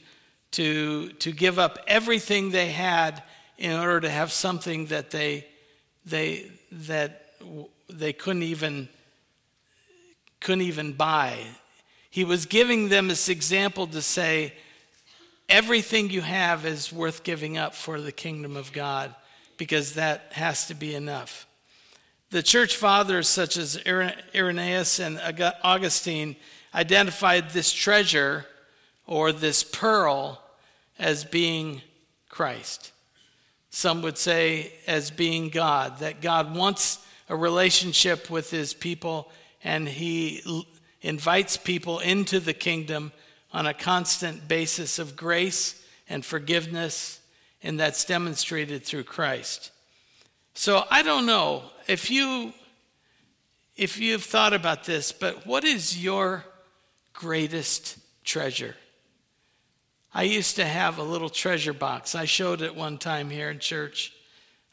to, 0.52 1.10
to 1.18 1.30
give 1.30 1.58
up 1.58 1.78
everything 1.86 2.52
they 2.52 2.70
had 2.70 3.22
in 3.58 3.72
order 3.72 4.00
to 4.00 4.08
have 4.08 4.32
something 4.32 4.86
that 4.86 5.10
they, 5.10 5.46
they, 6.06 6.50
that 6.72 7.34
they 7.90 8.14
couldn't 8.14 8.44
even, 8.44 8.88
couldn't 10.40 10.62
even 10.62 10.94
buy. 10.94 11.36
He 12.08 12.24
was 12.24 12.46
giving 12.46 12.88
them 12.88 13.08
this 13.08 13.28
example 13.28 13.86
to 13.88 14.00
say, 14.00 14.54
everything 15.50 16.10
you 16.10 16.20
have 16.20 16.64
is 16.64 16.92
worth 16.92 17.24
giving 17.24 17.58
up 17.58 17.74
for 17.74 18.00
the 18.00 18.12
kingdom 18.12 18.56
of 18.56 18.72
God 18.72 19.14
because 19.56 19.94
that 19.94 20.32
has 20.32 20.66
to 20.68 20.74
be 20.74 20.94
enough. 20.94 21.46
The 22.30 22.42
church 22.42 22.76
fathers, 22.76 23.28
such 23.28 23.56
as 23.56 23.80
Irenaeus 23.86 25.00
and 25.00 25.20
Augustine, 25.62 26.36
identified 26.74 27.50
this 27.50 27.72
treasure 27.72 28.46
or 29.06 29.32
this 29.32 29.64
pearl 29.64 30.40
as 30.98 31.24
being 31.24 31.82
Christ. 32.28 32.92
Some 33.70 34.02
would 34.02 34.16
say 34.16 34.72
as 34.86 35.10
being 35.10 35.48
God, 35.48 35.98
that 35.98 36.20
God 36.20 36.54
wants 36.54 37.04
a 37.28 37.36
relationship 37.36 38.30
with 38.30 38.50
his 38.50 38.74
people 38.74 39.30
and 39.62 39.88
he 39.88 40.64
invites 41.02 41.56
people 41.56 41.98
into 41.98 42.40
the 42.40 42.52
kingdom 42.52 43.12
on 43.52 43.66
a 43.66 43.74
constant 43.74 44.46
basis 44.48 44.98
of 44.98 45.16
grace 45.16 45.84
and 46.08 46.24
forgiveness, 46.24 47.20
and 47.62 47.78
that's 47.78 48.04
demonstrated 48.04 48.84
through 48.84 49.04
Christ. 49.04 49.70
So 50.54 50.84
I 50.90 51.02
don't 51.02 51.26
know 51.26 51.62
if 51.86 52.10
you 52.10 52.52
if 53.76 53.98
you've 53.98 54.24
thought 54.24 54.52
about 54.52 54.84
this, 54.84 55.10
but 55.10 55.46
what 55.46 55.64
is 55.64 56.02
your 56.02 56.44
greatest 57.14 57.96
treasure? 58.24 58.76
I 60.12 60.24
used 60.24 60.56
to 60.56 60.66
have 60.66 60.98
a 60.98 61.02
little 61.02 61.30
treasure 61.30 61.72
box. 61.72 62.14
I 62.14 62.26
showed 62.26 62.60
it 62.60 62.74
one 62.74 62.98
time 62.98 63.30
here 63.30 63.48
in 63.48 63.58
church. 63.58 64.12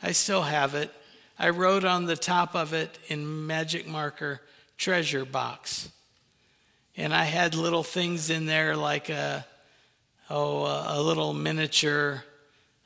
I 0.04 0.12
still 0.12 0.42
have 0.42 0.76
it. 0.76 0.92
I 1.40 1.50
wrote 1.50 1.86
on 1.86 2.06
the 2.06 2.18
top 2.18 2.56
of 2.56 2.74
it 2.74 2.98
in 3.08 3.48
magic 3.48 3.88
marker, 3.88 4.42
treasure 4.78 5.24
box. 5.24 5.90
And 6.98 7.14
I 7.14 7.24
had 7.24 7.56
little 7.56 7.84
things 7.84 8.30
in 8.30 8.46
there 8.46 8.76
like 8.76 9.10
a, 9.10 9.46
oh, 10.30 10.66
a 10.66 11.02
little 11.02 11.34
miniature 11.34 12.24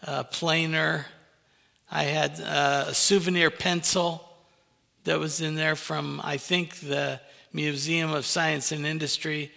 uh, 0.05 0.23
planer 0.23 1.05
I 1.93 2.03
had 2.03 2.39
uh, 2.39 2.85
a 2.87 2.93
souvenir 2.93 3.51
pencil 3.51 4.25
that 5.03 5.19
was 5.19 5.41
in 5.41 5.55
there 5.55 5.75
from, 5.75 6.21
I 6.23 6.37
think, 6.37 6.75
the 6.75 7.19
Museum 7.51 8.13
of 8.13 8.25
Science 8.25 8.71
and 8.71 8.85
Industry. 8.85 9.51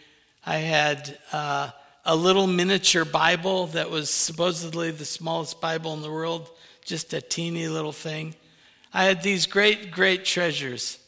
I 0.45 0.57
had 0.57 1.17
uh, 1.33 1.71
a 2.05 2.17
little 2.17 2.49
miniature 2.49 3.05
Bible 3.05 3.69
that 3.69 3.89
was 3.89 4.11
supposedly 4.11 4.91
the 4.91 5.05
smallest 5.05 5.61
Bible 5.61 5.95
in 5.95 6.03
the 6.03 6.11
world, 6.11 6.51
just 6.85 7.15
a 7.15 7.21
teeny 7.21 7.69
little 7.69 7.93
thing. 7.93 8.35
I 8.93 9.05
had 9.05 9.23
these 9.23 9.47
great, 9.47 9.93
great 9.93 10.25
treasures. 10.25 10.99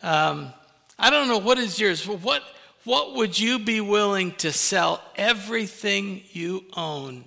Um, 0.00 0.52
I 0.96 1.10
don't 1.10 1.26
know 1.26 1.38
what 1.38 1.58
is 1.58 1.80
yours. 1.80 2.06
What, 2.06 2.44
what 2.88 3.14
would 3.16 3.38
you 3.38 3.58
be 3.58 3.82
willing 3.82 4.32
to 4.32 4.50
sell 4.50 5.02
everything 5.14 6.22
you 6.32 6.64
own 6.74 7.26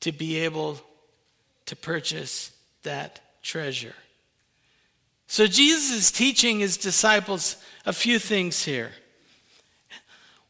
to 0.00 0.10
be 0.10 0.38
able 0.38 0.80
to 1.66 1.76
purchase 1.76 2.50
that 2.82 3.20
treasure. 3.42 3.94
So 5.26 5.46
Jesus 5.46 5.90
is 5.90 6.10
teaching 6.10 6.60
his 6.60 6.78
disciples 6.78 7.58
a 7.84 7.92
few 7.92 8.18
things 8.18 8.64
here. 8.64 8.92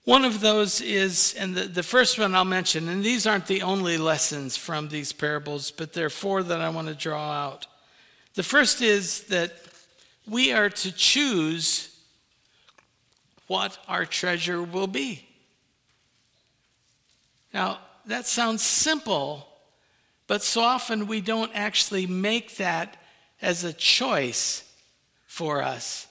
One 0.04 0.24
of 0.24 0.40
those 0.40 0.80
is, 0.80 1.34
and 1.36 1.56
the, 1.56 1.64
the 1.64 1.82
first 1.82 2.20
one 2.20 2.36
I'll 2.36 2.44
mention, 2.44 2.88
and 2.88 3.02
these 3.02 3.26
aren't 3.26 3.48
the 3.48 3.62
only 3.62 3.98
lessons 3.98 4.56
from 4.56 4.90
these 4.90 5.12
parables, 5.12 5.72
but 5.72 5.92
there 5.92 6.06
are 6.06 6.10
four 6.10 6.44
that 6.44 6.60
I 6.60 6.68
want 6.68 6.86
to 6.86 6.94
draw 6.94 7.32
out. 7.32 7.66
The 8.34 8.44
first 8.44 8.80
is 8.80 9.24
that 9.24 9.52
we 10.24 10.52
are 10.52 10.70
to 10.70 10.92
choose 10.92 11.91
what 13.52 13.76
our 13.86 14.06
treasure 14.06 14.62
will 14.62 14.86
be. 14.86 15.28
Now, 17.52 17.80
that 18.06 18.26
sounds 18.26 18.62
simple, 18.62 19.46
but 20.26 20.42
so 20.42 20.62
often 20.62 21.06
we 21.06 21.20
don't 21.20 21.50
actually 21.54 22.06
make 22.06 22.56
that 22.56 22.96
as 23.42 23.62
a 23.62 23.74
choice 23.74 24.64
for 25.26 25.62
us. 25.62 26.06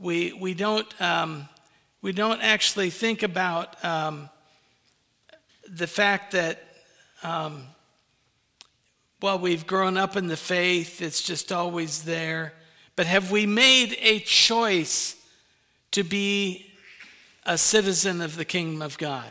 We, 0.00 0.32
we, 0.32 0.52
don't, 0.52 1.00
um, 1.00 1.48
we 2.02 2.10
don't 2.10 2.42
actually 2.42 2.90
think 2.90 3.22
about 3.22 3.82
um, 3.84 4.28
the 5.68 5.86
fact 5.86 6.32
that, 6.32 6.60
um, 7.22 7.68
well, 9.22 9.38
we've 9.38 9.64
grown 9.64 9.96
up 9.96 10.16
in 10.16 10.26
the 10.26 10.36
faith, 10.36 11.00
it's 11.00 11.22
just 11.22 11.52
always 11.52 12.02
there. 12.02 12.52
But 12.96 13.06
have 13.06 13.30
we 13.30 13.46
made 13.46 13.96
a 14.00 14.18
choice 14.18 15.14
to 15.94 16.02
be 16.02 16.70
a 17.46 17.56
citizen 17.56 18.20
of 18.20 18.36
the 18.36 18.44
kingdom 18.44 18.82
of 18.82 18.98
God? 18.98 19.30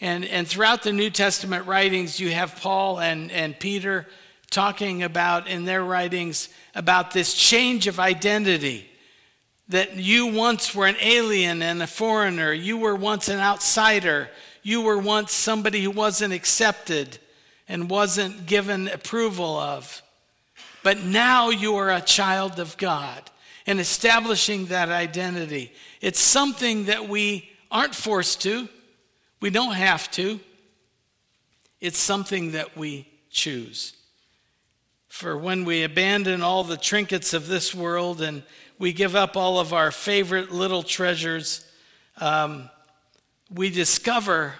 And, 0.00 0.24
and 0.24 0.46
throughout 0.46 0.82
the 0.82 0.92
New 0.92 1.10
Testament 1.10 1.66
writings, 1.66 2.18
you 2.18 2.30
have 2.30 2.60
Paul 2.60 3.00
and, 3.00 3.30
and 3.30 3.58
Peter 3.58 4.06
talking 4.50 5.02
about 5.02 5.48
in 5.48 5.64
their 5.64 5.82
writings 5.82 6.50
about 6.74 7.12
this 7.12 7.34
change 7.34 7.86
of 7.86 7.98
identity. 7.98 8.88
That 9.68 9.96
you 9.96 10.26
once 10.26 10.74
were 10.74 10.86
an 10.86 10.96
alien 11.00 11.62
and 11.62 11.82
a 11.82 11.86
foreigner, 11.86 12.52
you 12.52 12.76
were 12.76 12.96
once 12.96 13.28
an 13.28 13.38
outsider, 13.38 14.28
you 14.62 14.82
were 14.82 14.98
once 14.98 15.32
somebody 15.32 15.82
who 15.82 15.90
wasn't 15.90 16.34
accepted 16.34 17.18
and 17.66 17.88
wasn't 17.88 18.44
given 18.44 18.88
approval 18.88 19.56
of. 19.56 20.02
But 20.82 21.02
now 21.02 21.48
you 21.48 21.76
are 21.76 21.90
a 21.90 22.00
child 22.00 22.58
of 22.58 22.76
God 22.76 23.30
and 23.66 23.80
establishing 23.80 24.66
that 24.66 24.88
identity. 24.88 25.72
It's 26.00 26.20
something 26.20 26.86
that 26.86 27.08
we 27.08 27.48
aren't 27.70 27.94
forced 27.94 28.42
to, 28.42 28.68
we 29.40 29.50
don't 29.50 29.74
have 29.74 30.10
to. 30.12 30.40
It's 31.80 31.98
something 31.98 32.52
that 32.52 32.76
we 32.76 33.08
choose. 33.28 33.94
For 35.08 35.36
when 35.36 35.64
we 35.64 35.82
abandon 35.82 36.40
all 36.40 36.62
the 36.62 36.76
trinkets 36.76 37.34
of 37.34 37.48
this 37.48 37.74
world 37.74 38.22
and 38.22 38.44
we 38.78 38.92
give 38.92 39.16
up 39.16 39.36
all 39.36 39.58
of 39.58 39.72
our 39.72 39.90
favorite 39.90 40.52
little 40.52 40.84
treasures, 40.84 41.66
um, 42.18 42.70
we 43.52 43.68
discover 43.68 44.54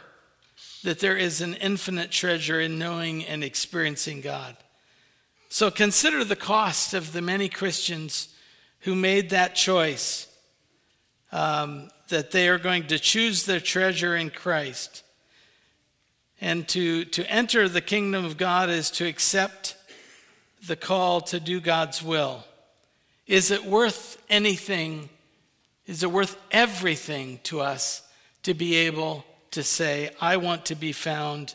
that 0.83 0.99
there 0.99 1.17
is 1.17 1.41
an 1.41 1.55
infinite 1.55 2.11
treasure 2.11 2.61
in 2.61 2.79
knowing 2.79 3.25
and 3.25 3.45
experiencing 3.45 4.21
God. 4.21 4.57
So 5.49 5.71
consider 5.71 6.25
the 6.25 6.37
cost 6.37 6.93
of 6.93 7.13
the 7.13 7.23
many 7.23 7.49
Christians 7.49 8.32
who 8.83 8.95
made 8.95 9.31
that 9.31 9.55
choice 9.55 10.27
um, 11.31 11.89
that 12.09 12.31
they 12.31 12.49
are 12.49 12.59
going 12.59 12.87
to 12.89 12.99
choose 12.99 13.47
their 13.47 13.61
treasure 13.61 14.15
in 14.15 14.31
Christ. 14.31 15.03
And 16.41 16.69
to, 16.69 17.05
to 17.07 17.31
enter 17.31 17.69
the 17.69 17.81
kingdom 17.81 18.25
of 18.25 18.37
God 18.37 18.69
is 18.69 18.91
to 18.93 19.07
accept 19.07 19.77
the 20.67 20.77
call 20.77 21.21
to 21.23 21.41
do 21.41 21.61
God's 21.61 22.03
will. 22.03 22.45
Is 23.27 23.51
it 23.51 23.65
worth 23.65 24.23
anything? 24.29 25.09
Is 25.87 26.03
it 26.03 26.11
worth 26.11 26.37
everything 26.51 27.41
to 27.45 27.61
us 27.61 28.03
to 28.43 28.55
be 28.55 28.75
able 28.75 29.25
to 29.53 29.63
say, 29.63 30.11
I 30.21 30.37
want 30.37 30.67
to 30.67 30.75
be 30.75 30.93
found 30.93 31.55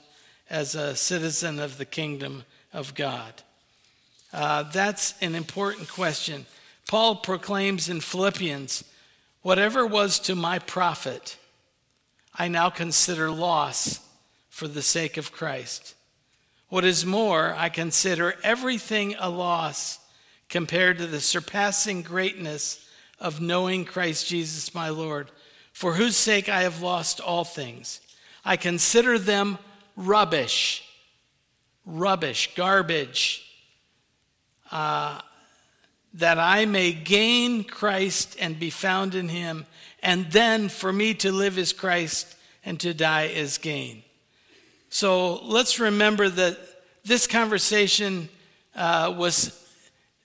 as 0.49 0.75
a 0.75 0.95
citizen 0.95 1.59
of 1.59 1.77
the 1.77 1.85
kingdom 1.85 2.43
of 2.71 2.95
God? 2.95 3.43
Uh, 4.31 4.63
that's 4.63 5.13
an 5.21 5.35
important 5.35 5.89
question. 5.89 6.45
Paul 6.87 7.17
proclaims 7.17 7.89
in 7.89 7.99
Philippians, 7.99 8.83
Whatever 9.41 9.85
was 9.85 10.19
to 10.19 10.35
my 10.35 10.59
profit, 10.59 11.37
I 12.33 12.47
now 12.47 12.69
consider 12.69 13.29
loss 13.29 13.99
for 14.49 14.67
the 14.67 14.81
sake 14.81 15.17
of 15.17 15.31
Christ. 15.31 15.95
What 16.69 16.83
is 16.83 17.05
more, 17.05 17.55
I 17.57 17.69
consider 17.69 18.35
everything 18.43 19.15
a 19.19 19.29
loss 19.29 19.99
compared 20.49 20.97
to 20.97 21.07
the 21.07 21.21
surpassing 21.21 22.01
greatness 22.01 22.85
of 23.19 23.41
knowing 23.41 23.85
Christ 23.85 24.27
Jesus 24.27 24.73
my 24.73 24.89
Lord, 24.89 25.31
for 25.71 25.93
whose 25.93 26.17
sake 26.17 26.49
I 26.49 26.63
have 26.63 26.81
lost 26.81 27.19
all 27.19 27.43
things. 27.43 28.01
I 28.43 28.57
consider 28.57 29.17
them 29.17 29.57
rubbish, 29.95 30.83
rubbish, 31.85 32.53
garbage, 32.55 33.49
uh, 34.71 35.21
that 36.13 36.39
I 36.39 36.65
may 36.65 36.93
gain 36.93 37.63
Christ 37.63 38.35
and 38.39 38.59
be 38.59 38.69
found 38.69 39.15
in 39.15 39.29
him, 39.29 39.65
and 40.01 40.31
then 40.31 40.69
for 40.69 40.91
me 40.91 41.13
to 41.15 41.31
live 41.31 41.57
is 41.57 41.73
Christ 41.73 42.35
and 42.63 42.79
to 42.79 42.93
die 42.93 43.25
is 43.25 43.57
gain. 43.57 44.03
So 44.89 45.43
let's 45.43 45.79
remember 45.79 46.29
that 46.29 46.57
this 47.03 47.27
conversation 47.27 48.29
uh, 48.75 49.13
was 49.17 49.63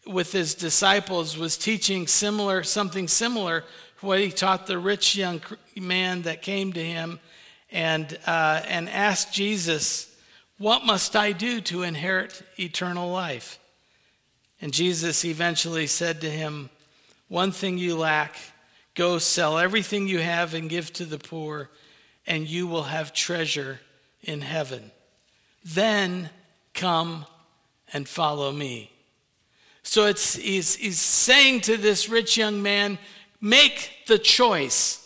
with 0.06 0.32
his 0.32 0.54
disciples 0.54 1.36
was 1.38 1.56
teaching 1.56 2.06
similar 2.08 2.64
something 2.64 3.06
similar 3.06 3.60
to 4.00 4.06
what 4.06 4.18
he 4.18 4.30
taught 4.30 4.66
the 4.66 4.78
rich 4.78 5.14
young 5.14 5.40
man 5.76 6.22
that 6.22 6.42
came 6.42 6.72
to 6.72 6.84
him 6.84 7.20
and 7.70 8.18
uh, 8.26 8.62
and 8.66 8.88
asked 8.88 9.32
Jesus, 9.32 10.14
"What 10.58 10.84
must 10.84 11.14
I 11.16 11.32
do 11.32 11.60
to 11.62 11.82
inherit 11.82 12.42
eternal 12.58 13.10
life?" 13.10 13.58
And 14.62 14.72
Jesus 14.72 15.24
eventually 15.26 15.86
said 15.86 16.22
to 16.22 16.30
him, 16.30 16.70
"One 17.28 17.52
thing 17.52 17.76
you 17.76 17.96
lack: 17.96 18.36
go 18.94 19.18
sell 19.18 19.58
everything 19.58 20.08
you 20.08 20.20
have 20.20 20.54
and 20.54 20.70
give 20.70 20.90
to 20.94 21.04
the 21.04 21.18
poor, 21.18 21.68
and 22.26 22.48
you 22.48 22.66
will 22.66 22.84
have 22.84 23.12
treasure 23.12 23.80
in 24.22 24.40
heaven. 24.40 24.90
Then 25.62 26.30
come 26.72 27.26
and 27.92 28.08
follow 28.08 28.52
me." 28.52 28.90
So 29.82 30.06
it's, 30.06 30.36
he's, 30.36 30.76
he's 30.76 31.00
saying 31.00 31.62
to 31.62 31.76
this 31.76 32.08
rich 32.08 32.36
young 32.36 32.62
man, 32.62 32.98
make 33.40 33.90
the 34.06 34.18
choice 34.18 35.04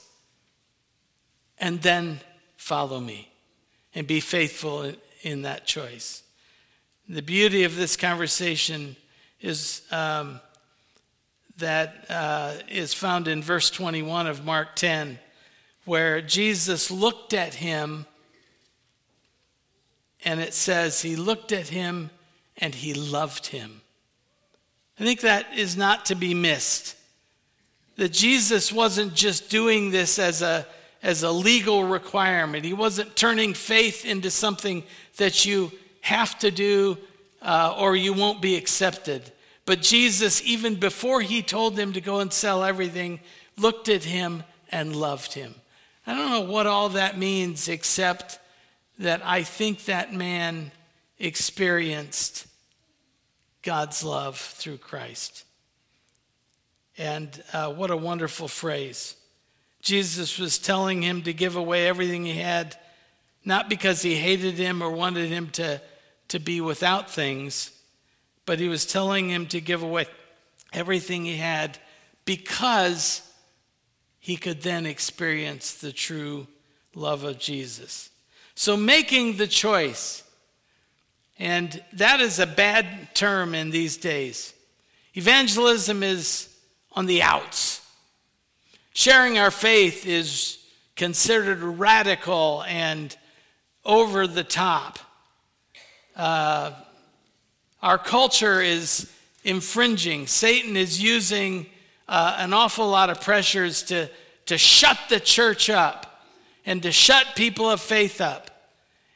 and 1.59 1.81
then 1.81 2.21
follow 2.59 3.01
me 3.01 3.33
and 3.95 4.07
be 4.07 4.21
faithful 4.21 4.83
in, 4.83 4.97
in 5.23 5.43
that 5.43 5.67
choice. 5.67 6.23
The 7.09 7.23
beauty 7.23 7.65
of 7.65 7.77
this 7.77 7.97
conversation 7.97 8.97
is 9.41 9.83
um, 9.91 10.41
that 11.59 12.07
uh, 12.09 12.55
is 12.69 12.93
found 12.95 13.29
in 13.29 13.43
verse 13.43 13.71
21 13.71 14.27
of 14.27 14.45
Mark 14.45 14.77
10, 14.77 15.19
where 15.85 16.21
Jesus 16.21 16.91
looked 16.91 17.33
at 17.33 17.55
him, 17.55 18.07
and 20.25 20.41
it 20.41 20.55
says, 20.55 21.03
He 21.03 21.17
looked 21.17 21.53
at 21.53 21.69
him 21.69 22.11
and 22.59 22.75
he 22.75 22.95
loved 22.95 23.47
him. 23.47 23.83
I 24.99 25.05
think 25.05 25.21
that 25.21 25.47
is 25.55 25.77
not 25.77 26.07
to 26.07 26.15
be 26.15 26.35
missed. 26.35 26.97
That 27.97 28.13
Jesus 28.13 28.73
wasn't 28.73 29.15
just 29.15 29.51
doing 29.51 29.91
this 29.91 30.19
as 30.19 30.43
a, 30.43 30.67
as 31.03 31.23
a 31.23 31.31
legal 31.31 31.85
requirement, 31.85 32.65
He 32.65 32.73
wasn't 32.73 33.17
turning 33.17 33.55
faith 33.55 34.05
into 34.05 34.31
something 34.31 34.85
that 35.17 35.47
you 35.47 35.71
have 36.03 36.39
to 36.41 36.51
do 36.51 36.99
uh, 37.47 37.75
or 37.79 37.97
you 37.97 38.13
won't 38.13 38.43
be 38.43 38.57
accepted. 38.57 39.33
But 39.65 39.81
Jesus, 39.81 40.43
even 40.45 40.75
before 40.75 41.23
He 41.23 41.41
told 41.41 41.79
him 41.79 41.95
to 41.95 42.01
go 42.01 42.21
and 42.21 42.33
sell 42.33 42.63
everything, 42.63 43.21
looked 43.57 43.89
at 43.89 44.05
him 44.05 44.43
and 44.71 44.95
loved 44.95 45.33
him. 45.33 45.55
I 46.07 46.15
don't 46.15 46.31
know 46.31 46.53
what 46.53 46.67
all 46.67 46.91
that 46.91 47.19
means, 47.19 47.69
except 47.69 48.39
that 48.99 49.23
I 49.25 49.43
think 49.43 49.85
that 49.85 50.13
man 50.13 50.73
experienced 51.19 52.47
God's 53.63 54.05
love 54.05 54.39
through 54.39 54.79
Christ. 54.79 55.45
And 56.99 57.43
uh, 57.53 57.73
what 57.73 57.91
a 57.91 57.97
wonderful 57.97 58.49
phrase. 58.49 59.17
Jesus 59.83 60.39
was 60.39 60.59
telling 60.59 61.03
him 61.03 61.23
to 61.23 61.33
give 61.33 61.57
away 61.57 61.87
everything 61.87 62.25
he 62.25 62.41
had, 62.41 62.77
not 63.45 63.69
because 63.69 64.03
he 64.03 64.17
hated 64.17 64.55
him 64.55 64.83
or 64.83 64.91
wanted 64.91 65.29
him 65.29 65.51
to, 65.51 65.81
to 66.29 66.39
be 66.39 66.61
without 66.61 67.11
things, 67.11 67.71
but 68.45 68.59
he 68.59 68.69
was 68.69 68.87
telling 68.87 69.29
him 69.29 69.47
to 69.47 69.61
give 69.61 69.83
away 69.83 70.07
everything 70.73 71.25
he 71.25 71.37
had 71.37 71.79
because 72.25 73.23
he 74.19 74.37
could 74.37 74.63
then 74.63 74.87
experience 74.87 75.75
the 75.75 75.93
true 75.93 76.47
love 76.95 77.25
of 77.25 77.39
Jesus. 77.39 78.11
So, 78.55 78.77
making 78.77 79.37
the 79.37 79.47
choice 79.47 80.25
and 81.39 81.83
that 81.93 82.21
is 82.21 82.39
a 82.39 82.47
bad 82.47 83.15
term 83.15 83.55
in 83.55 83.71
these 83.71 83.97
days. 83.97 84.55
Evangelism 85.15 86.03
is 86.03 86.55
on 86.93 87.07
the 87.07 87.23
outs. 87.23 87.83
Sharing 88.95 89.39
our 89.39 89.51
faith 89.51 90.07
is 90.07 90.59
considered 90.95 91.61
radical 91.61 92.65
and 92.67 93.15
over 93.85 94.27
the 94.27 94.45
top. 94.45 94.99
Uh, 96.17 96.73
our 97.83 97.99
culture 97.99 98.63
is 98.63 99.13
infringing. 99.45 100.27
Satan 100.27 100.77
is 100.77 101.01
using 101.01 101.67
uh, 102.09 102.37
an 102.39 102.55
awful 102.55 102.89
lot 102.89 103.11
of 103.11 103.21
pressures 103.21 103.83
to, 103.85 104.09
to 104.47 104.57
shut 104.57 104.99
the 105.11 105.21
church 105.21 105.69
up 105.69 106.25
and 106.65 106.83
to 106.83 106.91
shut 106.91 107.27
people 107.37 107.71
of 107.71 107.81
faith 107.81 108.21
up 108.21 108.51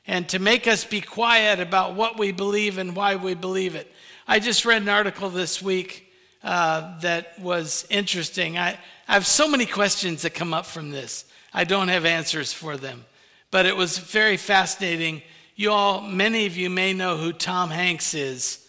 and 0.06 0.28
to 0.28 0.38
make 0.38 0.66
us 0.66 0.84
be 0.84 1.00
quiet 1.00 1.58
about 1.58 1.94
what 1.94 2.18
we 2.18 2.32
believe 2.32 2.78
and 2.78 2.94
why 2.94 3.16
we 3.16 3.34
believe 3.34 3.74
it. 3.74 3.90
I 4.28 4.38
just 4.38 4.64
read 4.64 4.82
an 4.82 4.88
article 4.88 5.30
this 5.30 5.62
week 5.62 6.12
uh, 6.42 7.00
that 7.00 7.38
was 7.38 7.86
interesting. 7.90 8.58
I, 8.58 8.78
I 9.08 9.14
have 9.14 9.26
so 9.26 9.48
many 9.48 9.66
questions 9.66 10.22
that 10.22 10.34
come 10.34 10.52
up 10.52 10.66
from 10.66 10.90
this. 10.90 11.24
I 11.52 11.64
don't 11.64 11.88
have 11.88 12.04
answers 12.04 12.52
for 12.52 12.76
them, 12.76 13.04
but 13.50 13.66
it 13.66 13.76
was 13.76 13.98
very 13.98 14.36
fascinating. 14.36 15.22
You 15.60 15.72
all, 15.72 16.00
many 16.00 16.46
of 16.46 16.56
you 16.56 16.70
may 16.70 16.94
know 16.94 17.18
who 17.18 17.34
Tom 17.34 17.68
Hanks 17.68 18.14
is, 18.14 18.66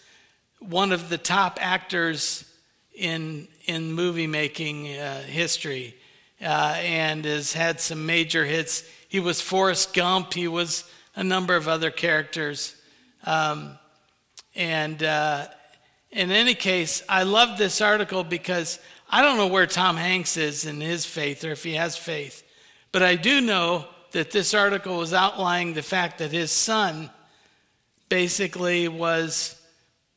one 0.60 0.91
of 0.91 1.08
the 1.08 1.17
top 1.17 1.58
actors 1.62 2.43
in 2.93 3.47
in 3.63 3.93
movie 3.93 4.27
making 4.27 4.89
uh, 4.97 5.21
history, 5.21 5.95
uh, 6.41 6.75
and 6.80 7.23
has 7.23 7.54
had 7.54 7.80
some 7.80 8.06
major 8.06 8.43
hits. 8.43 8.84
He 9.08 9.21
was 9.21 9.39
Forrest 9.39 9.93
Gump. 9.93 10.34
He 10.34 10.49
was 10.49 10.84
a 11.15 11.23
number 11.23 11.56
of 11.56 11.69
other 11.69 11.91
characters. 11.91 12.75
Um, 13.25 13.80
and 14.54 15.01
uh, 15.01 15.47
in 16.12 16.30
any 16.30 16.56
case, 16.56 17.04
I 17.08 17.23
love 17.23 17.58
this 17.58 17.80
article 17.80 18.25
because 18.25 18.80
I 19.10 19.21
don't 19.21 19.38
know 19.38 19.47
where 19.47 19.65
Tom 19.65 19.95
Hanks 19.95 20.36
is 20.36 20.65
in 20.65 20.82
his 20.82 21.06
faith 21.06 21.45
or 21.45 21.51
if 21.51 21.63
he 21.63 21.75
has 21.75 21.95
faith, 21.95 22.43
but 22.91 23.01
I 23.01 23.15
do 23.15 23.39
know 23.39 23.88
that 24.12 24.32
this 24.32 24.54
article 24.54 24.97
was 24.97 25.13
outlining 25.13 25.74
the 25.74 25.82
fact 25.82 26.19
that 26.19 26.32
his 26.32 26.52
son 26.52 27.10
basically 28.10 28.88
was 28.88 29.56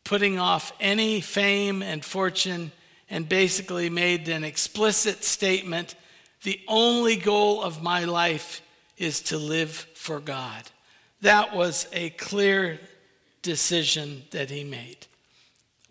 putting 0.02 0.38
off 0.38 0.72
any 0.80 1.20
fame 1.20 1.82
and 1.82 2.04
fortune 2.04 2.72
and 3.08 3.28
basically 3.28 3.88
made 3.88 4.28
an 4.28 4.44
explicit 4.44 5.24
statement 5.24 5.94
the 6.42 6.60
only 6.68 7.16
goal 7.16 7.62
of 7.62 7.82
my 7.82 8.04
life 8.04 8.60
is 8.98 9.20
to 9.22 9.38
live 9.38 9.70
for 9.70 10.20
God. 10.20 10.62
That 11.22 11.56
was 11.56 11.88
a 11.92 12.10
clear 12.10 12.78
decision 13.42 14.24
that 14.30 14.50
he 14.50 14.62
made. 14.62 15.06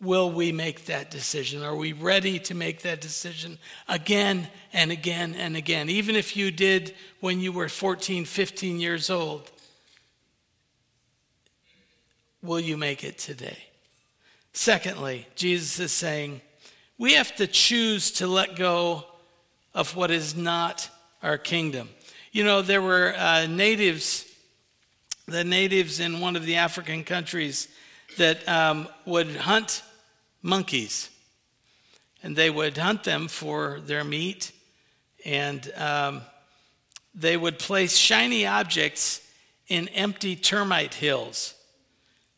Will 0.04 0.30
we 0.30 0.52
make 0.52 0.86
that 0.86 1.10
decision? 1.10 1.64
Are 1.64 1.76
we 1.76 1.94
ready 1.94 2.38
to 2.40 2.54
make 2.54 2.82
that 2.82 3.00
decision 3.00 3.58
again 3.88 4.50
and 4.74 4.92
again 4.92 5.34
and 5.34 5.56
again? 5.56 5.90
Even 5.90 6.18
if 6.18 6.36
you 6.36 6.52
did 6.52 6.94
when 7.22 7.40
you 7.40 7.54
were 7.54 7.70
14, 7.70 8.26
15 8.26 8.80
years 8.82 9.10
old, 9.10 9.50
will 12.42 12.60
you 12.60 12.76
make 12.76 13.06
it 13.06 13.18
today? 13.18 13.58
Secondly, 14.52 15.26
Jesus 15.36 15.80
is 15.80 15.94
saying 15.94 16.42
we 16.98 17.14
have 17.14 17.34
to 17.38 17.48
choose 17.48 18.12
to 18.12 18.28
let 18.28 18.58
go 18.58 19.06
of 19.74 19.96
what 19.96 20.12
is 20.12 20.36
not 20.36 20.90
our 21.24 21.38
kingdom. 21.38 21.88
You 22.34 22.44
know, 22.44 22.62
there 22.62 22.82
were 22.82 23.16
uh, 23.18 23.48
natives, 23.48 24.30
the 25.28 25.46
natives 25.46 26.02
in 26.02 26.20
one 26.20 26.36
of 26.36 26.46
the 26.46 26.58
African 26.58 27.06
countries 27.06 27.70
that 28.18 28.46
um, 28.50 28.90
would 29.06 29.34
hunt 29.38 29.82
monkeys. 30.44 31.10
And 32.22 32.36
they 32.36 32.50
would 32.50 32.78
hunt 32.78 33.04
them 33.04 33.28
for 33.28 33.80
their 33.84 34.04
meat. 34.04 34.52
And 35.26 35.72
um, 35.76 36.22
they 37.16 37.36
would 37.36 37.58
place 37.58 37.98
shiny 37.98 38.46
objects 38.46 39.22
in 39.68 39.88
empty 39.90 40.36
termite 40.36 40.96
hills 40.96 41.56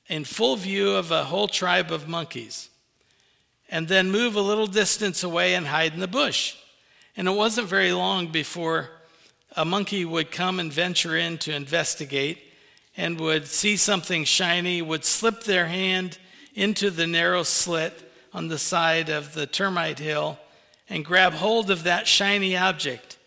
in 0.07 0.23
full 0.23 0.55
view 0.55 0.91
of 0.91 1.11
a 1.11 1.25
whole 1.25 1.47
tribe 1.47 1.91
of 1.91 2.07
monkeys. 2.07 2.69
And 3.69 3.87
then 3.87 4.11
move 4.11 4.35
a 4.35 4.41
little 4.41 4.67
distance 4.67 5.23
away 5.23 5.55
and 5.55 5.65
hide 5.65 5.93
in 5.93 5.99
the 5.99 6.07
bush. 6.07 6.55
And 7.17 7.27
it 7.27 7.31
wasn't 7.31 7.67
very 7.67 7.91
long 7.91 8.27
before 8.27 8.89
a 9.55 9.65
monkey 9.65 10.05
would 10.05 10.31
come 10.31 10.59
and 10.59 10.71
venture 10.71 11.15
in 11.15 11.37
to 11.39 11.55
investigate 11.55 12.39
and 12.95 13.19
would 13.19 13.47
see 13.47 13.75
something 13.77 14.23
shiny, 14.23 14.81
would 14.81 15.03
slip 15.03 15.43
their 15.43 15.67
hand 15.67 16.17
into 16.55 16.89
the 16.89 17.05
narrow 17.05 17.43
slit 17.43 18.11
on 18.33 18.47
the 18.47 18.57
side 18.57 19.09
of 19.09 19.33
the 19.33 19.45
termite 19.45 19.99
hill 19.99 20.39
and 20.89 21.05
grab 21.05 21.33
hold 21.33 21.69
of 21.69 21.83
that 21.83 22.07
shiny 22.07 22.57
object. 22.57 23.17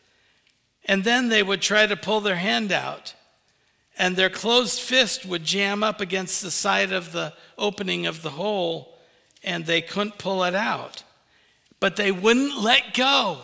And 0.86 1.04
then 1.04 1.28
they 1.28 1.42
would 1.42 1.60
try 1.60 1.86
to 1.86 1.96
pull 1.96 2.20
their 2.20 2.36
hand 2.36 2.72
out, 2.72 3.14
and 3.98 4.16
their 4.16 4.30
closed 4.30 4.80
fist 4.80 5.26
would 5.26 5.44
jam 5.44 5.82
up 5.82 6.00
against 6.00 6.40
the 6.40 6.50
side 6.50 6.92
of 6.92 7.12
the 7.12 7.34
opening 7.58 8.06
of 8.06 8.22
the 8.22 8.30
hole, 8.30 8.96
and 9.44 9.66
they 9.66 9.82
couldn't 9.82 10.18
pull 10.18 10.42
it 10.44 10.54
out. 10.54 11.02
But 11.78 11.96
they 11.96 12.10
wouldn't 12.10 12.58
let 12.58 12.94
go. 12.94 13.40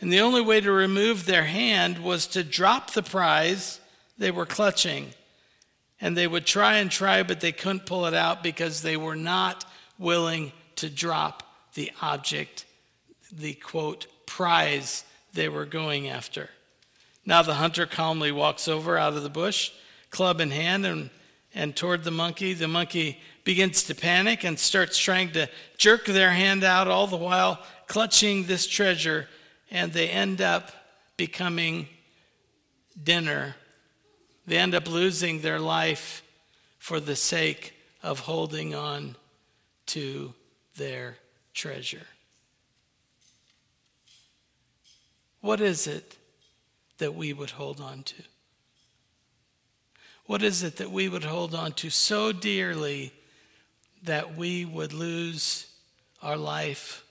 And 0.00 0.12
the 0.12 0.20
only 0.20 0.40
way 0.40 0.60
to 0.60 0.72
remove 0.72 1.26
their 1.26 1.44
hand 1.44 1.98
was 1.98 2.26
to 2.28 2.42
drop 2.42 2.92
the 2.92 3.02
prize 3.02 3.80
they 4.18 4.30
were 4.30 4.46
clutching. 4.46 5.12
And 6.00 6.16
they 6.16 6.26
would 6.26 6.46
try 6.46 6.76
and 6.76 6.90
try, 6.90 7.22
but 7.22 7.40
they 7.40 7.52
couldn't 7.52 7.86
pull 7.86 8.06
it 8.06 8.14
out 8.14 8.42
because 8.42 8.82
they 8.82 8.96
were 8.96 9.16
not 9.16 9.64
willing 9.98 10.52
to 10.76 10.88
drop 10.88 11.42
the 11.74 11.92
object, 12.00 12.64
the 13.30 13.54
quote, 13.54 14.06
prize 14.26 15.04
they 15.34 15.48
were 15.48 15.66
going 15.66 16.08
after. 16.08 16.48
Now 17.26 17.42
the 17.42 17.54
hunter 17.54 17.86
calmly 17.86 18.32
walks 18.32 18.66
over 18.66 18.96
out 18.96 19.12
of 19.12 19.22
the 19.22 19.28
bush, 19.28 19.72
club 20.10 20.40
in 20.40 20.50
hand, 20.50 20.86
and, 20.86 21.10
and 21.54 21.76
toward 21.76 22.02
the 22.02 22.10
monkey. 22.10 22.54
The 22.54 22.66
monkey 22.66 23.20
begins 23.44 23.84
to 23.84 23.94
panic 23.94 24.44
and 24.44 24.58
starts 24.58 24.98
trying 24.98 25.32
to 25.32 25.48
jerk 25.76 26.06
their 26.06 26.30
hand 26.30 26.64
out, 26.64 26.88
all 26.88 27.06
the 27.06 27.16
while 27.16 27.62
clutching 27.86 28.44
this 28.44 28.66
treasure 28.66 29.28
and 29.70 29.92
they 29.92 30.08
end 30.08 30.40
up 30.40 30.72
becoming 31.16 31.88
dinner. 33.02 33.54
They 34.50 34.58
end 34.58 34.74
up 34.74 34.88
losing 34.88 35.42
their 35.42 35.60
life 35.60 36.24
for 36.80 36.98
the 36.98 37.14
sake 37.14 37.72
of 38.02 38.18
holding 38.18 38.74
on 38.74 39.14
to 39.86 40.34
their 40.76 41.18
treasure. 41.54 42.08
What 45.40 45.60
is 45.60 45.86
it 45.86 46.16
that 46.98 47.14
we 47.14 47.32
would 47.32 47.50
hold 47.50 47.80
on 47.80 48.02
to? 48.02 48.22
What 50.26 50.42
is 50.42 50.64
it 50.64 50.78
that 50.78 50.90
we 50.90 51.08
would 51.08 51.22
hold 51.22 51.54
on 51.54 51.70
to 51.74 51.88
so 51.88 52.32
dearly 52.32 53.12
that 54.02 54.34
we 54.34 54.64
would 54.64 54.92
lose 54.92 55.72
our 56.24 56.36
life 56.36 57.04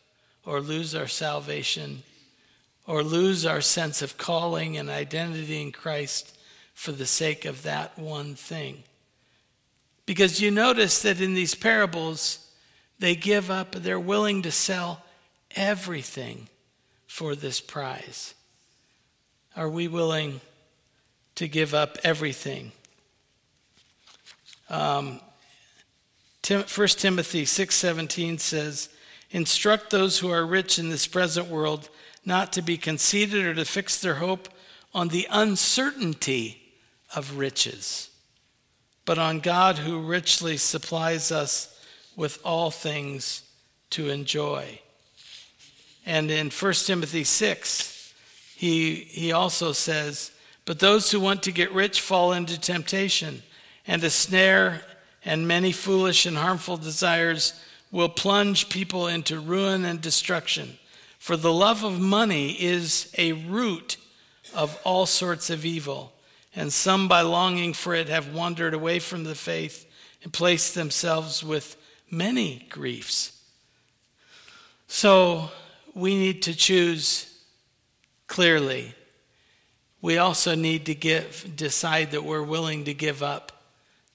or 0.45 0.59
lose 0.59 0.93
our 0.93 1.07
salvation 1.07 2.03
or 2.85 3.01
lose 3.01 3.45
our 3.45 3.61
sense 3.61 4.01
of 4.01 4.17
calling 4.17 4.75
and 4.75 4.89
identity 4.89 5.61
in 5.61 5.71
Christ 5.71 6.35
for 6.79 6.93
the 6.93 7.05
sake 7.05 7.43
of 7.43 7.63
that 7.63 7.99
one 7.99 8.35
thing. 8.35 8.81
Because 10.05 10.39
you 10.39 10.49
notice 10.49 11.01
that 11.01 11.19
in 11.19 11.33
these 11.33 11.53
parables, 11.53 12.53
they 12.99 13.17
give 13.17 13.51
up, 13.51 13.73
they're 13.73 13.99
willing 13.99 14.41
to 14.43 14.49
sell 14.49 15.03
everything 15.57 16.47
for 17.05 17.35
this 17.35 17.59
prize. 17.59 18.33
Are 19.57 19.67
we 19.67 19.89
willing 19.89 20.39
to 21.35 21.49
give 21.49 21.73
up 21.73 21.97
everything? 22.01 22.71
Um, 24.69 25.19
1 26.47 26.97
Timothy 26.97 27.43
6:17 27.43 28.39
says, 28.39 28.87
"Instruct 29.31 29.89
those 29.89 30.19
who 30.19 30.31
are 30.31 30.45
rich 30.45 30.79
in 30.79 30.89
this 30.89 31.07
present 31.07 31.47
world 31.47 31.89
not 32.23 32.53
to 32.53 32.61
be 32.61 32.77
conceited 32.77 33.45
or 33.45 33.53
to 33.53 33.65
fix 33.65 33.97
their 33.97 34.15
hope 34.15 34.47
on 34.93 35.09
the 35.09 35.27
uncertainty 35.29 36.67
of 37.15 37.37
riches, 37.37 38.09
but 39.05 39.17
on 39.17 39.39
God 39.39 39.79
who 39.79 39.99
richly 39.99 40.57
supplies 40.57 41.31
us 41.31 41.79
with 42.15 42.39
all 42.43 42.71
things 42.71 43.43
to 43.91 44.09
enjoy. 44.09 44.79
And 46.05 46.29
in 46.31 46.49
1 46.49 46.73
Timothy 46.73 47.23
6, 47.23 48.13
he, 48.55 48.95
he 48.95 49.31
also 49.31 49.71
says, 49.71 50.31
But 50.65 50.79
those 50.79 51.11
who 51.11 51.19
want 51.19 51.43
to 51.43 51.51
get 51.51 51.71
rich 51.71 52.01
fall 52.01 52.33
into 52.33 52.59
temptation 52.59 53.43
and 53.87 54.03
a 54.03 54.09
snare, 54.09 54.81
and 55.23 55.47
many 55.47 55.71
foolish 55.71 56.25
and 56.25 56.37
harmful 56.37 56.77
desires 56.77 57.53
will 57.91 58.09
plunge 58.09 58.69
people 58.69 59.07
into 59.07 59.39
ruin 59.39 59.85
and 59.85 60.01
destruction. 60.01 60.77
For 61.17 61.35
the 61.35 61.53
love 61.53 61.83
of 61.83 61.99
money 61.99 62.51
is 62.51 63.13
a 63.17 63.33
root 63.33 63.97
of 64.53 64.79
all 64.83 65.05
sorts 65.05 65.49
of 65.49 65.65
evil, 65.65 66.13
and 66.55 66.73
some 66.73 67.07
by 67.07 67.21
longing 67.21 67.73
for 67.73 67.93
it 67.93 68.09
have 68.09 68.33
wandered 68.33 68.73
away 68.73 68.99
from 68.99 69.23
the 69.23 69.35
faith 69.35 69.85
and 70.23 70.33
placed 70.33 70.75
themselves 70.75 71.43
with 71.43 71.77
many 72.09 72.67
griefs. 72.69 73.41
So 74.87 75.51
we 75.93 76.15
need 76.15 76.41
to 76.43 76.55
choose 76.55 77.43
clearly. 78.27 78.95
We 80.01 80.17
also 80.17 80.55
need 80.55 80.85
to 80.87 80.95
give, 80.95 81.53
decide 81.55 82.11
that 82.11 82.23
we're 82.23 82.43
willing 82.43 82.85
to 82.85 82.93
give 82.93 83.21
up 83.21 83.51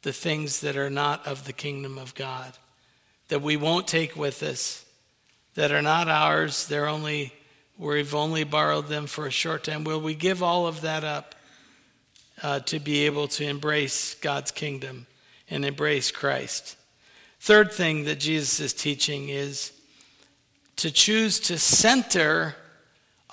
the 0.02 0.12
things 0.12 0.60
that 0.60 0.76
are 0.76 0.90
not 0.90 1.26
of 1.26 1.46
the 1.46 1.52
kingdom 1.52 1.98
of 1.98 2.14
God, 2.14 2.52
that 3.28 3.42
we 3.42 3.56
won't 3.56 3.86
take 3.86 4.16
with 4.16 4.42
us 4.42 4.84
that 5.54 5.70
are 5.70 5.82
not 5.82 6.08
ours, 6.08 6.66
they're 6.66 6.88
only, 6.88 7.32
we've 7.78 8.14
only 8.14 8.44
borrowed 8.44 8.88
them 8.88 9.06
for 9.06 9.26
a 9.26 9.30
short 9.30 9.64
time. 9.64 9.84
Will 9.84 10.00
we 10.00 10.14
give 10.14 10.42
all 10.42 10.66
of 10.66 10.80
that 10.82 11.04
up 11.04 11.34
uh, 12.42 12.60
to 12.60 12.78
be 12.78 13.06
able 13.06 13.28
to 13.28 13.44
embrace 13.44 14.14
God's 14.14 14.50
kingdom 14.50 15.06
and 15.50 15.64
embrace 15.64 16.10
Christ? 16.10 16.76
Third 17.40 17.72
thing 17.72 18.04
that 18.04 18.20
Jesus 18.20 18.60
is 18.60 18.72
teaching 18.72 19.28
is 19.28 19.72
to 20.76 20.90
choose 20.90 21.38
to 21.40 21.58
center 21.58 22.56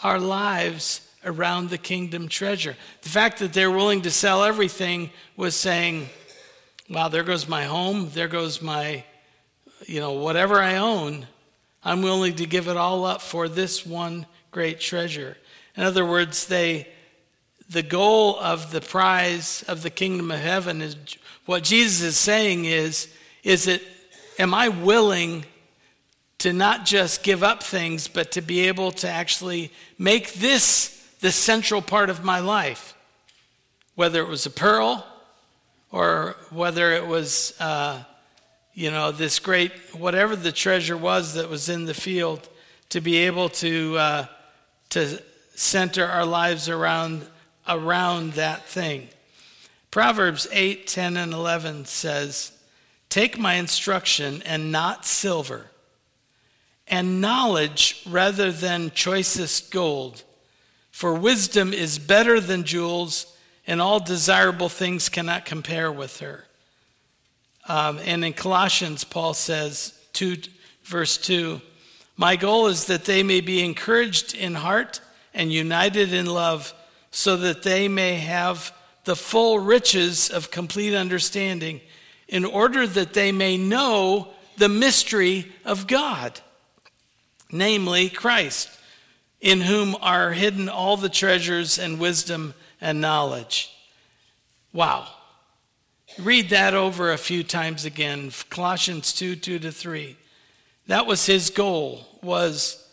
our 0.03 0.19
lives 0.19 1.07
around 1.23 1.69
the 1.69 1.77
kingdom 1.77 2.27
treasure. 2.27 2.75
The 3.01 3.09
fact 3.09 3.39
that 3.39 3.53
they're 3.53 3.71
willing 3.71 4.01
to 4.01 4.11
sell 4.11 4.43
everything 4.43 5.11
was 5.37 5.55
saying, 5.55 6.09
wow, 6.89 7.07
there 7.07 7.23
goes 7.23 7.47
my 7.47 7.63
home, 7.63 8.09
there 8.13 8.27
goes 8.27 8.61
my, 8.61 9.03
you 9.85 9.99
know, 9.99 10.13
whatever 10.13 10.59
I 10.59 10.77
own. 10.77 11.27
I'm 11.83 12.01
willing 12.01 12.35
to 12.35 12.45
give 12.45 12.67
it 12.67 12.77
all 12.77 13.05
up 13.05 13.21
for 13.21 13.47
this 13.47 13.85
one 13.85 14.25
great 14.51 14.79
treasure. 14.79 15.37
In 15.75 15.83
other 15.83 16.05
words, 16.05 16.47
they 16.47 16.87
the 17.71 17.83
goal 17.83 18.37
of 18.39 18.71
the 18.71 18.81
prize 18.81 19.63
of 19.67 19.81
the 19.81 19.89
kingdom 19.89 20.29
of 20.31 20.39
heaven 20.39 20.81
is 20.81 20.95
what 21.45 21.63
Jesus 21.63 22.01
is 22.01 22.17
saying 22.17 22.65
is 22.65 23.07
is 23.43 23.67
it 23.67 23.81
am 24.37 24.53
I 24.53 24.67
willing 24.67 25.45
to 26.39 26.53
not 26.53 26.85
just 26.85 27.23
give 27.23 27.43
up 27.43 27.63
things 27.63 28.07
but 28.07 28.31
to 28.31 28.41
be 28.41 28.67
able 28.67 28.91
to 28.91 29.09
actually 29.09 29.71
make 29.97 30.33
this 30.33 31.01
the 31.21 31.31
central 31.31 31.81
part 31.81 32.09
of 32.09 32.23
my 32.23 32.39
life, 32.39 32.95
whether 33.95 34.21
it 34.21 34.27
was 34.27 34.45
a 34.45 34.49
pearl 34.49 35.05
or 35.91 36.35
whether 36.49 36.93
it 36.93 37.05
was, 37.05 37.53
uh, 37.59 38.03
you 38.73 38.89
know, 38.89 39.11
this 39.11 39.39
great, 39.39 39.71
whatever 39.93 40.35
the 40.35 40.51
treasure 40.51 40.97
was 40.97 41.35
that 41.35 41.49
was 41.49 41.69
in 41.69 41.85
the 41.85 41.93
field, 41.93 42.49
to 42.89 43.01
be 43.01 43.17
able 43.17 43.49
to, 43.49 43.97
uh, 43.97 44.25
to 44.89 45.21
center 45.53 46.05
our 46.05 46.25
lives 46.25 46.67
around, 46.67 47.25
around 47.71 48.33
that 48.33 48.65
thing. 48.65 49.09
Proverbs 49.89 50.47
8, 50.51 50.87
10, 50.87 51.17
and 51.17 51.33
11 51.33 51.85
says, 51.85 52.51
Take 53.09 53.37
my 53.37 53.55
instruction 53.55 54.41
and 54.45 54.71
not 54.71 55.05
silver, 55.05 55.65
and 56.87 57.19
knowledge 57.19 58.01
rather 58.07 58.51
than 58.51 58.91
choicest 58.91 59.71
gold. 59.71 60.23
For 60.91 61.13
wisdom 61.13 61.73
is 61.73 61.99
better 61.99 62.39
than 62.39 62.63
jewels, 62.63 63.37
and 63.67 63.81
all 63.81 63.99
desirable 63.99 64.69
things 64.69 65.09
cannot 65.09 65.45
compare 65.45 65.91
with 65.91 66.19
her. 66.19 66.45
Um, 67.67 67.99
and 68.05 68.23
in 68.23 68.33
Colossians, 68.33 69.03
Paul 69.03 69.33
says, 69.33 69.93
2, 70.13 70.37
verse 70.83 71.17
2, 71.17 71.61
My 72.17 72.35
goal 72.35 72.67
is 72.67 72.85
that 72.85 73.05
they 73.05 73.23
may 73.23 73.41
be 73.41 73.63
encouraged 73.63 74.35
in 74.35 74.55
heart 74.55 75.01
and 75.33 75.51
united 75.51 76.13
in 76.13 76.25
love, 76.25 76.73
so 77.11 77.35
that 77.37 77.63
they 77.63 77.87
may 77.87 78.15
have 78.15 78.73
the 79.03 79.15
full 79.15 79.59
riches 79.59 80.29
of 80.29 80.51
complete 80.51 80.95
understanding, 80.95 81.81
in 82.27 82.45
order 82.45 82.87
that 82.87 83.13
they 83.13 83.31
may 83.31 83.57
know 83.57 84.29
the 84.57 84.69
mystery 84.69 85.51
of 85.65 85.87
God, 85.87 86.39
namely 87.51 88.09
Christ, 88.09 88.69
in 89.41 89.61
whom 89.61 89.95
are 90.01 90.31
hidden 90.31 90.69
all 90.69 90.97
the 90.97 91.09
treasures 91.09 91.77
and 91.77 91.99
wisdom 91.99 92.53
and 92.79 93.01
knowledge. 93.01 93.75
Wow. 94.71 95.07
Read 96.19 96.49
that 96.49 96.73
over 96.73 97.11
a 97.11 97.17
few 97.17 97.43
times 97.43 97.85
again. 97.85 98.31
Colossians 98.49 99.13
2 99.13 99.35
2 99.35 99.59
to 99.59 99.71
3. 99.71 100.15
That 100.87 101.05
was 101.05 101.25
his 101.25 101.49
goal, 101.49 102.07
was 102.21 102.87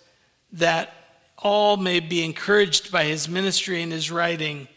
that 0.52 0.92
all 1.38 1.76
may 1.76 2.00
be 2.00 2.24
encouraged 2.24 2.90
by 2.90 3.04
his 3.04 3.28
ministry 3.28 3.82
and 3.82 3.92
his 3.92 4.10
writing 4.10 4.68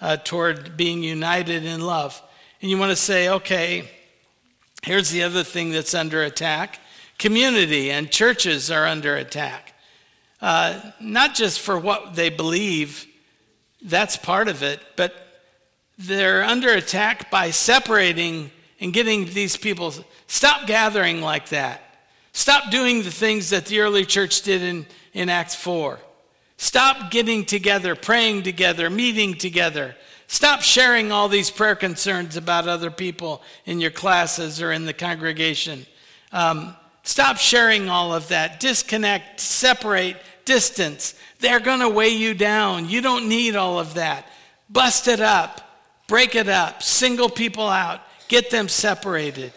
uh, 0.00 0.16
toward 0.16 0.76
being 0.76 1.02
united 1.02 1.64
in 1.64 1.80
love. 1.80 2.20
And 2.60 2.70
you 2.70 2.78
want 2.78 2.90
to 2.90 2.96
say, 2.96 3.28
okay, 3.28 3.88
here's 4.82 5.10
the 5.10 5.22
other 5.22 5.44
thing 5.44 5.70
that's 5.70 5.94
under 5.94 6.22
attack 6.22 6.80
community 7.18 7.92
and 7.92 8.10
churches 8.10 8.68
are 8.68 8.84
under 8.84 9.14
attack. 9.14 9.74
Uh, 10.40 10.80
not 11.00 11.36
just 11.36 11.60
for 11.60 11.78
what 11.78 12.16
they 12.16 12.28
believe, 12.28 13.06
that's 13.80 14.16
part 14.16 14.48
of 14.48 14.64
it, 14.64 14.80
but 14.96 15.14
they're 15.98 16.42
under 16.42 16.70
attack 16.70 17.30
by 17.30 17.50
separating 17.50 18.50
and 18.80 18.92
getting 18.92 19.26
these 19.26 19.56
people 19.56 19.94
stop 20.26 20.66
gathering 20.66 21.20
like 21.20 21.48
that. 21.50 21.80
Stop 22.32 22.72
doing 22.72 23.04
the 23.04 23.10
things 23.10 23.50
that 23.50 23.66
the 23.66 23.78
early 23.78 24.04
church 24.04 24.42
did 24.42 24.62
in, 24.62 24.86
in 25.12 25.28
Acts 25.28 25.54
4. 25.54 25.98
Stop 26.56 27.10
getting 27.10 27.44
together, 27.44 27.94
praying 27.94 28.42
together, 28.42 28.88
meeting 28.88 29.34
together. 29.34 29.96
Stop 30.26 30.62
sharing 30.62 31.12
all 31.12 31.28
these 31.28 31.50
prayer 31.50 31.74
concerns 31.74 32.36
about 32.36 32.68
other 32.68 32.90
people 32.90 33.42
in 33.66 33.80
your 33.80 33.90
classes 33.90 34.62
or 34.62 34.72
in 34.72 34.86
the 34.86 34.94
congregation. 34.94 35.84
Um, 36.32 36.74
stop 37.02 37.36
sharing 37.36 37.88
all 37.88 38.14
of 38.14 38.28
that. 38.28 38.60
Disconnect, 38.60 39.40
separate, 39.40 40.16
distance. 40.44 41.14
They're 41.40 41.60
going 41.60 41.80
to 41.80 41.88
weigh 41.88 42.10
you 42.10 42.32
down. 42.32 42.88
You 42.88 43.00
don't 43.00 43.28
need 43.28 43.56
all 43.56 43.78
of 43.78 43.94
that. 43.94 44.26
Bust 44.70 45.06
it 45.08 45.20
up, 45.20 45.60
break 46.08 46.34
it 46.34 46.48
up, 46.48 46.82
single 46.82 47.28
people 47.28 47.68
out, 47.68 48.00
get 48.28 48.50
them 48.50 48.68
separated. 48.68 49.52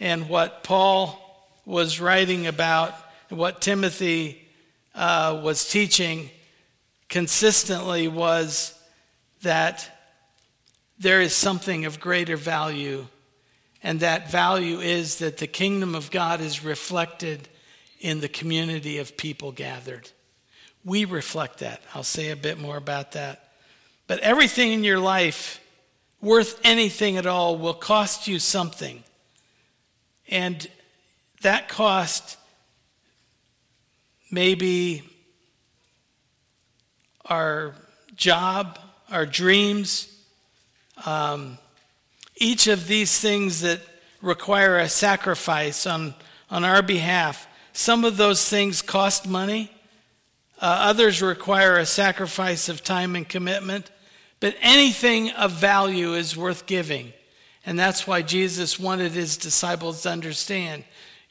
And 0.00 0.28
what 0.28 0.64
Paul 0.64 1.20
was 1.66 2.00
writing 2.00 2.46
about, 2.46 2.94
what 3.34 3.60
Timothy 3.60 4.46
uh, 4.94 5.40
was 5.42 5.68
teaching 5.68 6.30
consistently 7.08 8.08
was 8.08 8.78
that 9.42 9.90
there 10.98 11.20
is 11.20 11.34
something 11.34 11.84
of 11.84 12.00
greater 12.00 12.36
value, 12.36 13.06
and 13.82 14.00
that 14.00 14.30
value 14.30 14.80
is 14.80 15.18
that 15.18 15.38
the 15.38 15.46
kingdom 15.46 15.94
of 15.94 16.10
God 16.10 16.40
is 16.40 16.64
reflected 16.64 17.48
in 18.00 18.20
the 18.20 18.28
community 18.28 18.98
of 18.98 19.16
people 19.16 19.52
gathered. 19.52 20.10
We 20.84 21.04
reflect 21.04 21.58
that. 21.58 21.82
I'll 21.94 22.02
say 22.02 22.30
a 22.30 22.36
bit 22.36 22.58
more 22.58 22.76
about 22.76 23.12
that. 23.12 23.48
But 24.06 24.20
everything 24.20 24.72
in 24.72 24.84
your 24.84 24.98
life, 24.98 25.60
worth 26.20 26.60
anything 26.62 27.16
at 27.16 27.26
all, 27.26 27.56
will 27.56 27.74
cost 27.74 28.28
you 28.28 28.38
something. 28.38 29.02
And 30.28 30.66
that 31.42 31.68
cost 31.68 32.38
maybe 34.34 35.04
our 37.24 37.72
job, 38.16 38.80
our 39.08 39.24
dreams, 39.24 40.12
um, 41.06 41.56
each 42.36 42.66
of 42.66 42.88
these 42.88 43.18
things 43.20 43.60
that 43.60 43.80
require 44.20 44.78
a 44.78 44.88
sacrifice 44.88 45.86
on, 45.86 46.14
on 46.50 46.64
our 46.64 46.82
behalf. 46.82 47.46
Some 47.72 48.04
of 48.04 48.16
those 48.16 48.46
things 48.48 48.82
cost 48.82 49.28
money, 49.28 49.70
uh, 50.60 50.78
others 50.80 51.22
require 51.22 51.76
a 51.76 51.86
sacrifice 51.86 52.68
of 52.68 52.82
time 52.82 53.14
and 53.14 53.28
commitment, 53.28 53.88
but 54.40 54.56
anything 54.60 55.30
of 55.30 55.52
value 55.52 56.14
is 56.14 56.36
worth 56.36 56.66
giving. 56.66 57.12
And 57.64 57.78
that's 57.78 58.04
why 58.06 58.22
Jesus 58.22 58.80
wanted 58.80 59.12
his 59.12 59.36
disciples 59.36 60.02
to 60.02 60.10
understand 60.10 60.84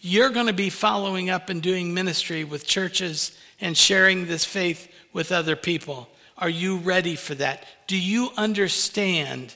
you're 0.06 0.30
going 0.30 0.48
to 0.48 0.54
be 0.54 0.70
following 0.70 1.30
up 1.30 1.50
and 1.50 1.62
doing 1.62 1.94
ministry 1.94 2.44
with 2.44 2.68
churches 2.68 3.32
and 3.62 3.78
sharing 3.78 4.28
this 4.28 4.44
faith 4.44 4.94
with 5.14 5.32
other 5.32 5.56
people. 5.56 6.10
Are 6.38 6.50
you 6.50 6.76
ready 6.76 7.16
for 7.16 7.36
that? 7.36 7.66
Do 7.88 7.98
you 7.98 8.32
understand 8.36 9.56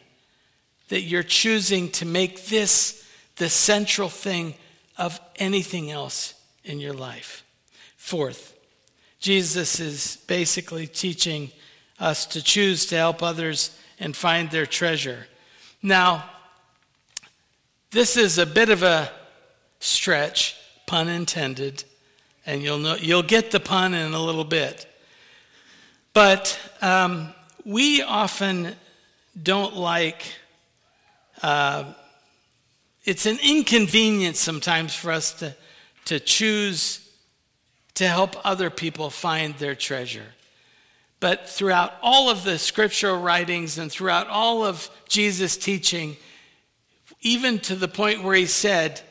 that 0.88 1.02
you're 1.02 1.22
choosing 1.22 1.92
to 1.92 2.06
make 2.06 2.46
this 2.46 3.06
the 3.36 3.50
central 3.50 4.08
thing 4.08 4.54
of 4.98 5.20
anything 5.36 5.92
else 5.92 6.34
in 6.64 6.80
your 6.80 6.94
life? 6.94 7.44
Fourth, 7.98 8.58
Jesus 9.20 9.82
is 9.82 10.16
basically 10.28 10.88
teaching 10.88 11.52
us 12.00 12.26
to 12.28 12.42
choose 12.42 12.86
to 12.86 12.96
help 12.96 13.22
others 13.22 13.78
and 14.00 14.16
find 14.16 14.50
their 14.50 14.66
treasure. 14.66 15.28
Now, 15.84 16.24
this 17.92 18.16
is 18.16 18.38
a 18.38 18.46
bit 18.46 18.70
of 18.70 18.82
a 18.82 19.12
stretch, 19.80 20.56
pun 20.86 21.08
intended, 21.08 21.84
and 22.46 22.62
you'll, 22.64 22.80
know, 22.80 22.96
you'll 22.96 23.24
get 23.24 23.52
the 23.52 23.60
pun 23.60 23.94
in 23.94 24.14
a 24.14 24.22
little 24.22 24.46
bit. 24.46 24.88
But 26.14 26.58
um, 26.82 27.34
we 27.66 28.02
often 28.02 28.76
don't 29.42 29.76
like, 29.76 30.24
uh, 31.44 31.94
it's 33.04 33.26
an 33.26 33.38
inconvenience 33.44 34.40
sometimes 34.40 34.96
for 34.96 35.12
us 35.12 35.34
to, 35.34 35.56
to 36.06 36.20
choose 36.20 37.08
to 37.96 38.08
help 38.08 38.36
other 38.46 38.70
people 38.70 39.10
find 39.10 39.56
their 39.56 39.76
treasure. 39.76 40.28
But 41.20 41.50
throughout 41.50 41.94
all 42.02 42.30
of 42.30 42.44
the 42.44 42.60
scriptural 42.60 43.20
writings 43.20 43.78
and 43.78 43.92
throughout 43.92 44.28
all 44.28 44.64
of 44.64 44.90
Jesus' 45.10 45.58
teaching, 45.58 46.16
even 47.22 47.60
to 47.60 47.76
the 47.76 47.88
point 47.88 48.24
where 48.24 48.36
he 48.36 48.46
said, 48.46 49.02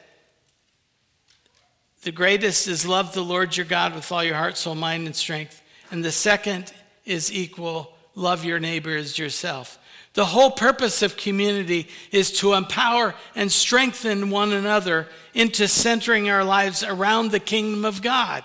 the 2.07 2.13
greatest 2.13 2.69
is 2.69 2.87
love 2.87 3.15
the 3.15 3.25
Lord 3.25 3.57
your 3.57 3.67
God 3.67 3.93
with 3.93 4.13
all 4.13 4.23
your 4.23 4.37
heart, 4.37 4.57
soul, 4.57 4.77
mind, 4.77 5.07
and 5.07 5.17
strength. 5.17 5.61
And 5.91 6.05
the 6.05 6.13
second 6.13 6.73
is 7.05 7.33
equal 7.33 7.93
love 8.15 8.45
your 8.45 8.61
neighbor 8.61 8.97
as 8.97 9.19
yourself. 9.19 9.77
The 10.15 10.27
whole 10.27 10.53
purpose 10.53 11.03
of 11.03 11.17
community 11.17 11.89
is 12.13 12.31
to 12.39 12.53
empower 12.53 13.17
and 13.35 13.51
strengthen 13.51 14.31
one 14.31 14.53
another 14.53 15.09
into 15.35 15.67
centering 15.67 16.31
our 16.31 16.45
lives 16.45 16.85
around 16.85 17.33
the 17.33 17.41
kingdom 17.41 17.85
of 17.85 18.03
God. 18.03 18.45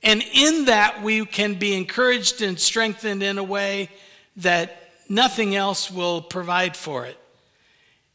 And 0.00 0.22
in 0.32 0.66
that, 0.66 1.02
we 1.02 1.26
can 1.26 1.54
be 1.54 1.74
encouraged 1.74 2.42
and 2.42 2.60
strengthened 2.60 3.24
in 3.24 3.38
a 3.38 3.42
way 3.42 3.90
that 4.36 4.92
nothing 5.08 5.56
else 5.56 5.90
will 5.90 6.22
provide 6.22 6.76
for 6.76 7.06
it. 7.06 7.18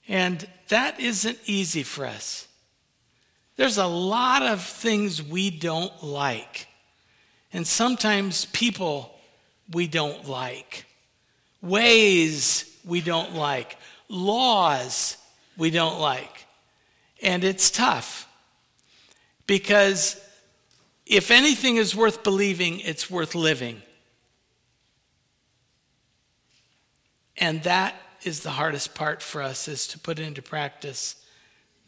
And 0.08 0.48
that 0.70 1.02
isn't 1.02 1.38
easy 1.48 1.84
for 1.84 2.06
us. 2.06 2.48
There's 3.56 3.78
a 3.78 3.88
lot 3.88 4.42
of 4.42 4.62
things 4.62 5.24
we 5.24 5.50
don't 5.50 6.04
like. 6.04 6.68
And 7.54 7.66
sometimes 7.66 8.46
people 8.46 9.18
we 9.72 9.88
don't 9.88 10.28
like, 10.28 10.86
ways 11.62 12.78
we 12.86 13.02
don't 13.02 13.34
like, 13.34 13.78
laws 14.10 15.18
we 15.58 15.70
don't 15.72 16.00
like. 16.00 16.46
And 17.22 17.44
it's 17.44 17.72
tough 17.72 18.28
because 19.48 20.22
if 21.06 21.32
anything 21.32 21.78
is 21.78 21.96
worth 21.96 22.24
believing, 22.24 22.80
it's 22.82 23.10
worth 23.10 23.36
living. 23.36 23.82
And 27.38 27.64
that 27.64 27.96
is 28.24 28.42
the 28.42 28.52
hardest 28.52 28.96
part 28.96 29.22
for 29.22 29.42
us 29.42 29.68
is 29.68 29.88
to 29.88 30.00
put 30.00 30.20
into 30.20 30.42
practice 30.42 31.16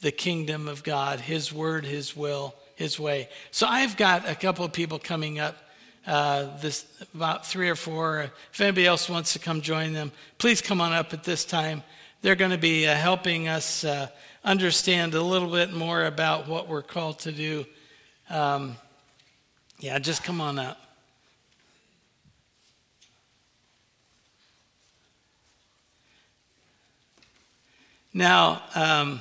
the 0.01 0.12
kingdom 0.12 0.67
of 0.67 0.83
God, 0.83 1.19
his 1.19 1.51
word, 1.51 1.86
his 1.86 2.15
will, 2.15 2.53
his 2.75 2.99
way. 2.99 3.29
So 3.51 3.67
I've 3.67 3.97
got 3.97 4.29
a 4.29 4.36
couple 4.36 4.63
of 4.63 4.71
people 4.71 4.99
coming 4.99 5.39
up 5.39 5.57
uh, 6.05 6.57
this 6.62 6.86
about 7.13 7.45
three 7.45 7.69
or 7.69 7.75
four. 7.75 8.31
If 8.53 8.62
anybody 8.62 8.86
else 8.86 9.10
wants 9.10 9.33
to 9.33 9.39
come 9.39 9.62
join 9.62 9.93
them, 9.93 10.12
please 10.38 10.62
come 10.62 10.79
on 10.79 10.93
up 10.93 11.13
at 11.13 11.23
this 11.23 11.43
time. 11.43 11.83
They're 12.21 12.36
going 12.36 12.51
to 12.51 12.57
be 12.57 12.88
uh, 12.88 12.95
helping 12.95 13.47
us 13.47 13.83
uh, 13.83 14.07
understand 14.43 15.13
a 15.13 15.21
little 15.21 15.51
bit 15.51 15.73
more 15.73 16.05
about 16.05 16.47
what 16.47 16.69
we're 16.69 16.81
called 16.81 17.19
to 17.19 17.31
do. 17.31 17.65
Um, 18.29 18.77
yeah, 19.79 19.99
just 19.99 20.23
come 20.23 20.39
on 20.39 20.57
up. 20.57 20.81
Now, 28.13 28.63
um, 28.73 29.19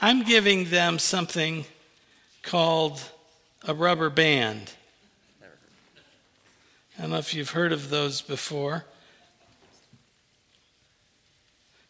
I'm 0.00 0.22
giving 0.22 0.70
them 0.70 0.98
something 0.98 1.66
called 2.42 3.02
a 3.68 3.74
rubber 3.74 4.08
band. 4.08 4.72
I 6.96 7.02
don't 7.02 7.10
know 7.10 7.18
if 7.18 7.34
you've 7.34 7.50
heard 7.50 7.72
of 7.72 7.90
those 7.90 8.22
before. 8.22 8.86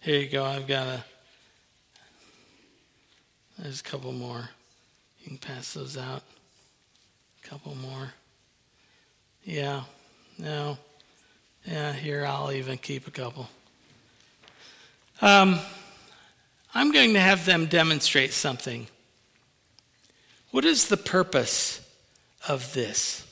Here 0.01 0.19
you 0.19 0.29
go. 0.29 0.45
I've 0.45 0.67
got 0.67 0.87
a. 0.87 1.05
There's 3.59 3.81
a 3.81 3.85
couple 3.85 4.13
more. 4.13 4.51
You 5.21 5.29
can 5.29 5.39
pass 5.39 5.75
those 5.75 5.97
out. 5.97 6.23
A 7.45 7.49
couple 7.49 7.77
more. 7.77 8.15
Yeah. 9.45 9.83
No. 10.39 10.79
Yeah, 11.65 11.93
here, 11.93 12.25
I'll 12.25 12.51
even 12.51 12.79
keep 12.79 13.07
a 13.07 13.11
couple. 13.11 13.49
Um, 15.21 15.61
I'm 16.75 16.93
going 16.93 17.15
to 17.15 17.21
have 17.21 17.47
them 17.47 17.67
demonstrate 17.67 18.33
something. 18.33 18.87
What 20.51 20.65
is 20.65 20.89
the 20.89 20.97
purpose 20.97 21.81
of 22.49 22.75
this? 22.75 23.27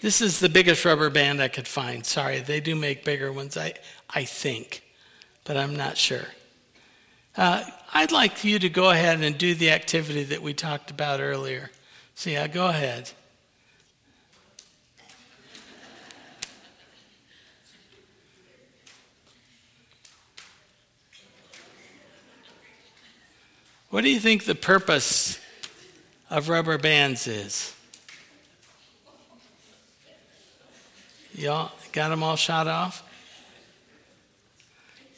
This 0.00 0.20
is 0.20 0.40
the 0.40 0.48
biggest 0.48 0.84
rubber 0.84 1.10
band 1.10 1.42
I 1.42 1.48
could 1.48 1.66
find. 1.66 2.04
Sorry, 2.04 2.40
they 2.40 2.60
do 2.60 2.74
make 2.74 3.04
bigger 3.04 3.32
ones, 3.32 3.56
I, 3.56 3.74
I 4.10 4.24
think, 4.24 4.82
but 5.44 5.56
I'm 5.56 5.74
not 5.74 5.96
sure. 5.96 6.26
Uh, 7.36 7.64
I'd 7.92 8.12
like 8.12 8.44
you 8.44 8.58
to 8.58 8.68
go 8.68 8.90
ahead 8.90 9.20
and 9.20 9.36
do 9.36 9.54
the 9.54 9.70
activity 9.70 10.24
that 10.24 10.42
we 10.42 10.54
talked 10.54 10.90
about 10.90 11.20
earlier. 11.20 11.70
So, 12.14 12.30
yeah, 12.30 12.46
go 12.46 12.68
ahead. 12.68 13.10
What 23.90 24.02
do 24.02 24.10
you 24.10 24.18
think 24.18 24.44
the 24.44 24.54
purpose 24.56 25.38
of 26.28 26.48
rubber 26.48 26.76
bands 26.76 27.28
is? 27.28 27.72
Y'all 31.34 31.70
got 31.92 32.08
them 32.08 32.22
all 32.22 32.36
shot 32.36 32.66
off? 32.66 33.02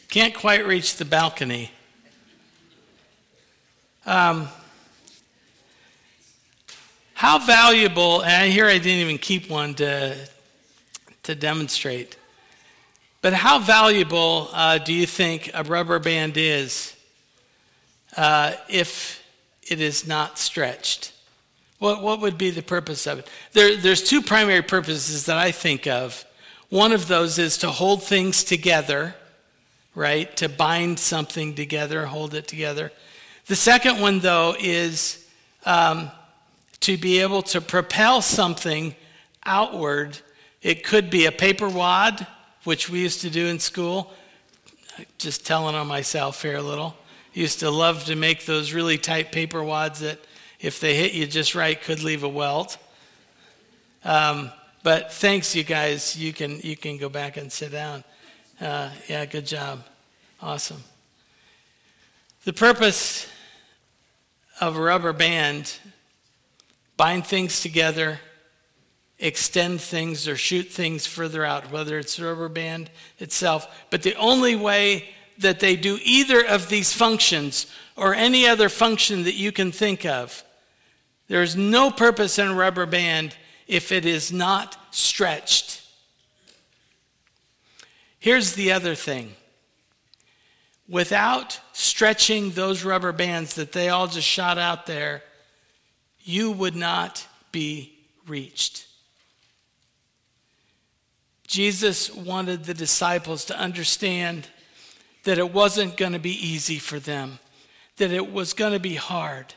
Can't 0.08 0.34
quite 0.34 0.66
reach 0.66 0.96
the 0.96 1.04
balcony. 1.04 1.70
Um, 4.04 4.48
how 7.14 7.38
valuable, 7.38 8.22
and 8.22 8.52
here 8.52 8.66
I 8.66 8.78
didn't 8.78 9.00
even 9.00 9.18
keep 9.18 9.48
one 9.48 9.74
to, 9.74 10.16
to 11.22 11.34
demonstrate, 11.34 12.16
but 13.22 13.32
how 13.32 13.58
valuable 13.58 14.50
uh, 14.52 14.78
do 14.78 14.92
you 14.92 15.06
think 15.06 15.50
a 15.54 15.64
rubber 15.64 15.98
band 15.98 16.36
is 16.36 16.94
uh, 18.18 18.52
if 18.68 19.24
it 19.70 19.80
is 19.80 20.06
not 20.06 20.38
stretched? 20.38 21.12
What, 21.78 22.02
what 22.02 22.20
would 22.20 22.36
be 22.36 22.50
the 22.50 22.62
purpose 22.62 23.06
of 23.06 23.20
it? 23.20 23.28
There, 23.52 23.76
there's 23.76 24.02
two 24.02 24.22
primary 24.22 24.62
purposes 24.62 25.26
that 25.26 25.38
I 25.38 25.52
think 25.52 25.86
of. 25.86 26.24
One 26.68 26.90
of 26.90 27.06
those 27.06 27.38
is 27.38 27.58
to 27.58 27.70
hold 27.70 28.02
things 28.02 28.42
together, 28.42 29.14
right? 29.94 30.36
To 30.38 30.48
bind 30.48 30.98
something 30.98 31.54
together, 31.54 32.06
hold 32.06 32.34
it 32.34 32.48
together. 32.48 32.90
The 33.46 33.54
second 33.54 34.00
one, 34.00 34.18
though, 34.18 34.56
is 34.58 35.24
um, 35.64 36.10
to 36.80 36.96
be 36.96 37.20
able 37.20 37.42
to 37.42 37.60
propel 37.60 38.20
something 38.20 38.96
outward. 39.46 40.18
It 40.60 40.82
could 40.82 41.08
be 41.08 41.26
a 41.26 41.32
paper 41.32 41.68
wad, 41.68 42.26
which 42.64 42.90
we 42.90 42.98
used 42.98 43.20
to 43.20 43.30
do 43.30 43.46
in 43.46 43.60
school. 43.60 44.12
Just 45.18 45.46
telling 45.46 45.76
on 45.76 45.86
myself 45.86 46.42
here 46.42 46.56
a 46.56 46.62
little 46.62 46.96
used 47.38 47.60
to 47.60 47.70
love 47.70 48.04
to 48.06 48.16
make 48.16 48.46
those 48.46 48.72
really 48.72 48.98
tight 48.98 49.30
paper 49.30 49.62
wads 49.62 50.00
that, 50.00 50.18
if 50.58 50.80
they 50.80 50.96
hit 50.96 51.12
you 51.12 51.24
just 51.24 51.54
right, 51.54 51.80
could 51.80 52.02
leave 52.02 52.24
a 52.24 52.28
welt. 52.28 52.76
Um, 54.04 54.50
but 54.82 55.12
thanks, 55.12 55.54
you 55.54 55.62
guys. 55.62 56.16
You 56.16 56.32
can 56.32 56.58
you 56.64 56.76
can 56.76 56.98
go 56.98 57.08
back 57.08 57.36
and 57.36 57.52
sit 57.52 57.70
down. 57.70 58.02
Uh, 58.60 58.90
yeah, 59.08 59.24
good 59.24 59.46
job. 59.46 59.84
Awesome. 60.42 60.82
The 62.44 62.52
purpose 62.52 63.28
of 64.60 64.76
a 64.76 64.80
rubber 64.80 65.12
band 65.12 65.78
bind 66.96 67.24
things 67.24 67.60
together, 67.60 68.18
extend 69.20 69.80
things, 69.80 70.26
or 70.26 70.36
shoot 70.36 70.66
things 70.66 71.06
further 71.06 71.44
out, 71.44 71.70
whether 71.70 71.98
it's 71.98 72.18
a 72.18 72.24
rubber 72.24 72.48
band 72.48 72.90
itself. 73.20 73.86
But 73.90 74.02
the 74.02 74.16
only 74.16 74.56
way 74.56 75.10
that 75.38 75.60
they 75.60 75.76
do 75.76 75.98
either 76.02 76.44
of 76.44 76.68
these 76.68 76.92
functions 76.92 77.66
or 77.96 78.14
any 78.14 78.46
other 78.46 78.68
function 78.68 79.24
that 79.24 79.34
you 79.34 79.52
can 79.52 79.72
think 79.72 80.04
of. 80.04 80.44
There 81.28 81.42
is 81.42 81.56
no 81.56 81.90
purpose 81.90 82.38
in 82.38 82.48
a 82.48 82.54
rubber 82.54 82.86
band 82.86 83.36
if 83.66 83.92
it 83.92 84.06
is 84.06 84.32
not 84.32 84.76
stretched. 84.90 85.82
Here's 88.18 88.54
the 88.54 88.72
other 88.72 88.94
thing 88.94 89.34
without 90.88 91.60
stretching 91.72 92.50
those 92.50 92.82
rubber 92.82 93.12
bands 93.12 93.54
that 93.54 93.72
they 93.72 93.90
all 93.90 94.06
just 94.06 94.26
shot 94.26 94.58
out 94.58 94.86
there, 94.86 95.22
you 96.20 96.50
would 96.50 96.74
not 96.74 97.26
be 97.52 97.92
reached. 98.26 98.86
Jesus 101.46 102.12
wanted 102.14 102.64
the 102.64 102.74
disciples 102.74 103.44
to 103.46 103.58
understand 103.58 104.48
that 105.28 105.36
it 105.36 105.52
wasn't 105.52 105.94
going 105.98 106.14
to 106.14 106.18
be 106.18 106.32
easy 106.32 106.78
for 106.78 106.98
them, 106.98 107.38
that 107.98 108.10
it 108.10 108.32
was 108.32 108.54
going 108.54 108.72
to 108.72 108.78
be 108.78 108.94
hard, 108.94 109.52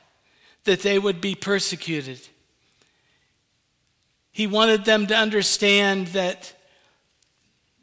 that 0.65 0.81
they 0.81 0.99
would 0.99 1.21
be 1.21 1.33
persecuted. 1.33 2.19
He 4.33 4.47
wanted 4.47 4.83
them 4.83 5.07
to 5.07 5.15
understand 5.15 6.07
that 6.07 6.53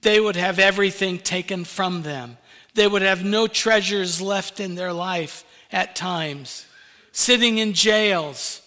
they 0.03 0.21
would 0.21 0.37
have 0.37 0.59
everything 0.59 1.17
taken 1.17 1.65
from 1.65 2.03
them. 2.03 2.37
They 2.75 2.87
would 2.87 3.01
have 3.01 3.25
no 3.25 3.47
treasures 3.47 4.21
left 4.21 4.61
in 4.61 4.75
their 4.75 4.93
life 4.93 5.47
at 5.73 5.97
times, 5.97 6.67
sitting 7.11 7.57
in 7.57 7.73
jails. 7.73 8.61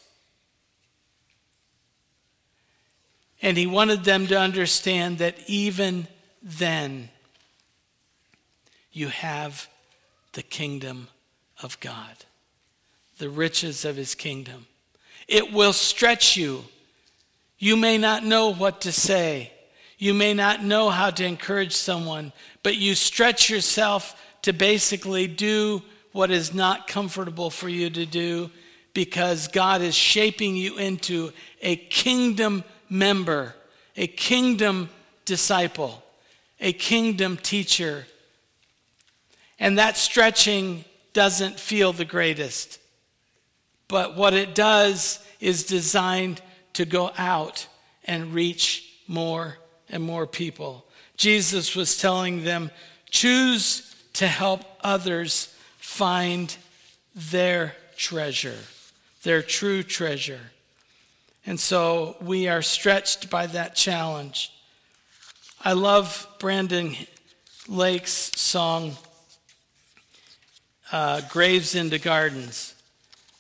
And 3.40 3.56
he 3.56 3.68
wanted 3.68 4.04
them 4.04 4.26
to 4.26 4.40
understand 4.40 5.20
that 5.20 5.36
even 5.46 6.08
then, 6.42 7.10
you 8.92 9.08
have 9.08 9.68
the 10.34 10.44
kingdom 10.44 11.08
of 11.62 11.80
God, 11.80 12.26
the 13.18 13.30
riches 13.30 13.86
of 13.86 13.96
his 13.96 14.16
kingdom. 14.16 14.68
It 15.28 15.54
will 15.54 15.74
stretch 15.74 16.36
you. 16.36 16.66
You 17.58 17.78
may 17.78 17.98
not 17.98 18.26
know 18.26 18.54
what 18.54 18.82
to 18.82 18.92
say. 18.92 19.52
You 19.98 20.14
may 20.14 20.34
not 20.34 20.64
know 20.64 20.90
how 20.90 21.12
to 21.12 21.24
encourage 21.24 21.74
someone, 21.74 22.34
but 22.64 22.76
you 22.76 22.96
stretch 22.96 23.50
yourself 23.50 24.20
to 24.42 24.52
basically 24.52 25.28
do 25.28 25.84
what 26.12 26.32
is 26.32 26.54
not 26.54 26.88
comfortable 26.88 27.50
for 27.50 27.70
you 27.70 27.90
to 27.90 28.06
do 28.06 28.50
because 28.94 29.48
God 29.48 29.82
is 29.82 29.96
shaping 29.96 30.56
you 30.56 30.78
into 30.78 31.32
a 31.62 31.76
kingdom 31.76 32.64
member, 32.90 33.56
a 33.96 34.08
kingdom 34.08 34.90
disciple, 35.26 36.04
a 36.60 36.74
kingdom 36.74 37.38
teacher, 37.38 38.06
and 39.62 39.78
that 39.78 39.96
stretching 39.96 40.84
doesn't 41.14 41.58
feel 41.60 41.94
the 41.94 42.04
greatest. 42.04 42.80
But 43.88 44.18
what 44.18 44.34
it 44.34 44.56
does 44.56 45.20
is 45.40 45.64
designed 45.66 46.42
to 46.74 46.86
go 46.86 47.12
out 47.18 47.68
and 48.06 48.34
reach 48.34 48.90
more 49.08 49.58
and 49.90 50.02
more 50.02 50.26
people. 50.26 50.86
Jesus 51.16 51.76
was 51.76 51.98
telling 51.98 52.44
them, 52.44 52.72
choose 53.10 53.96
to 54.14 54.28
help 54.28 54.62
others 54.84 55.54
find 55.78 56.56
their 57.14 57.76
treasure. 57.98 58.58
their 59.24 59.42
true 59.42 59.84
treasure. 59.84 60.52
And 61.46 61.60
so 61.60 62.18
we 62.22 62.48
are 62.48 62.62
stretched 62.62 63.30
by 63.30 63.48
that 63.48 63.76
challenge. 63.76 64.52
I 65.64 65.74
love 65.74 66.28
Brandon 66.40 66.96
Lake's 67.68 68.32
song, 68.36 68.96
uh, 70.92 71.22
Graves 71.30 71.76
into 71.76 72.00
Gardens. 72.00 72.76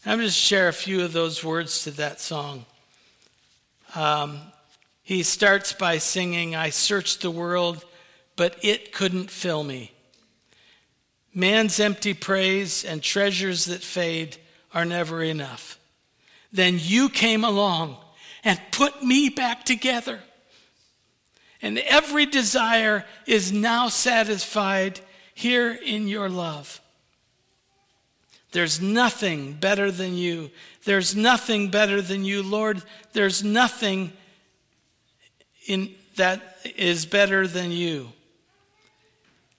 I'm 0.05 0.17
going 0.17 0.27
to 0.27 0.33
share 0.33 0.67
a 0.67 0.73
few 0.73 1.03
of 1.03 1.13
those 1.13 1.43
words 1.43 1.83
to 1.83 1.91
that 1.91 2.19
song. 2.19 2.65
Um, 3.93 4.39
he 5.03 5.23
starts 5.23 5.73
by 5.73 5.97
singing, 5.97 6.55
I 6.55 6.69
searched 6.69 7.21
the 7.21 7.31
world, 7.31 7.85
but 8.35 8.57
it 8.63 8.93
couldn't 8.93 9.29
fill 9.29 9.63
me. 9.63 9.91
Man's 11.33 11.79
empty 11.79 12.13
praise 12.13 12.83
and 12.83 13.01
treasures 13.01 13.65
that 13.65 13.83
fade 13.83 14.37
are 14.73 14.85
never 14.85 15.21
enough. 15.21 15.79
Then 16.51 16.77
you 16.79 17.09
came 17.09 17.43
along 17.43 17.97
and 18.43 18.59
put 18.71 19.03
me 19.03 19.29
back 19.29 19.63
together. 19.65 20.19
And 21.61 21.77
every 21.77 22.25
desire 22.25 23.05
is 23.27 23.51
now 23.51 23.87
satisfied 23.87 24.99
here 25.33 25.71
in 25.71 26.07
your 26.07 26.27
love. 26.27 26.80
There's 28.51 28.81
nothing 28.81 29.53
better 29.53 29.91
than 29.91 30.15
you. 30.15 30.51
There's 30.83 31.15
nothing 31.15 31.69
better 31.69 32.01
than 32.01 32.25
you, 32.25 32.43
Lord. 32.43 32.83
There's 33.13 33.43
nothing 33.43 34.11
in, 35.67 35.95
that 36.17 36.41
is 36.75 37.05
better 37.05 37.47
than 37.47 37.71
you. 37.71 38.11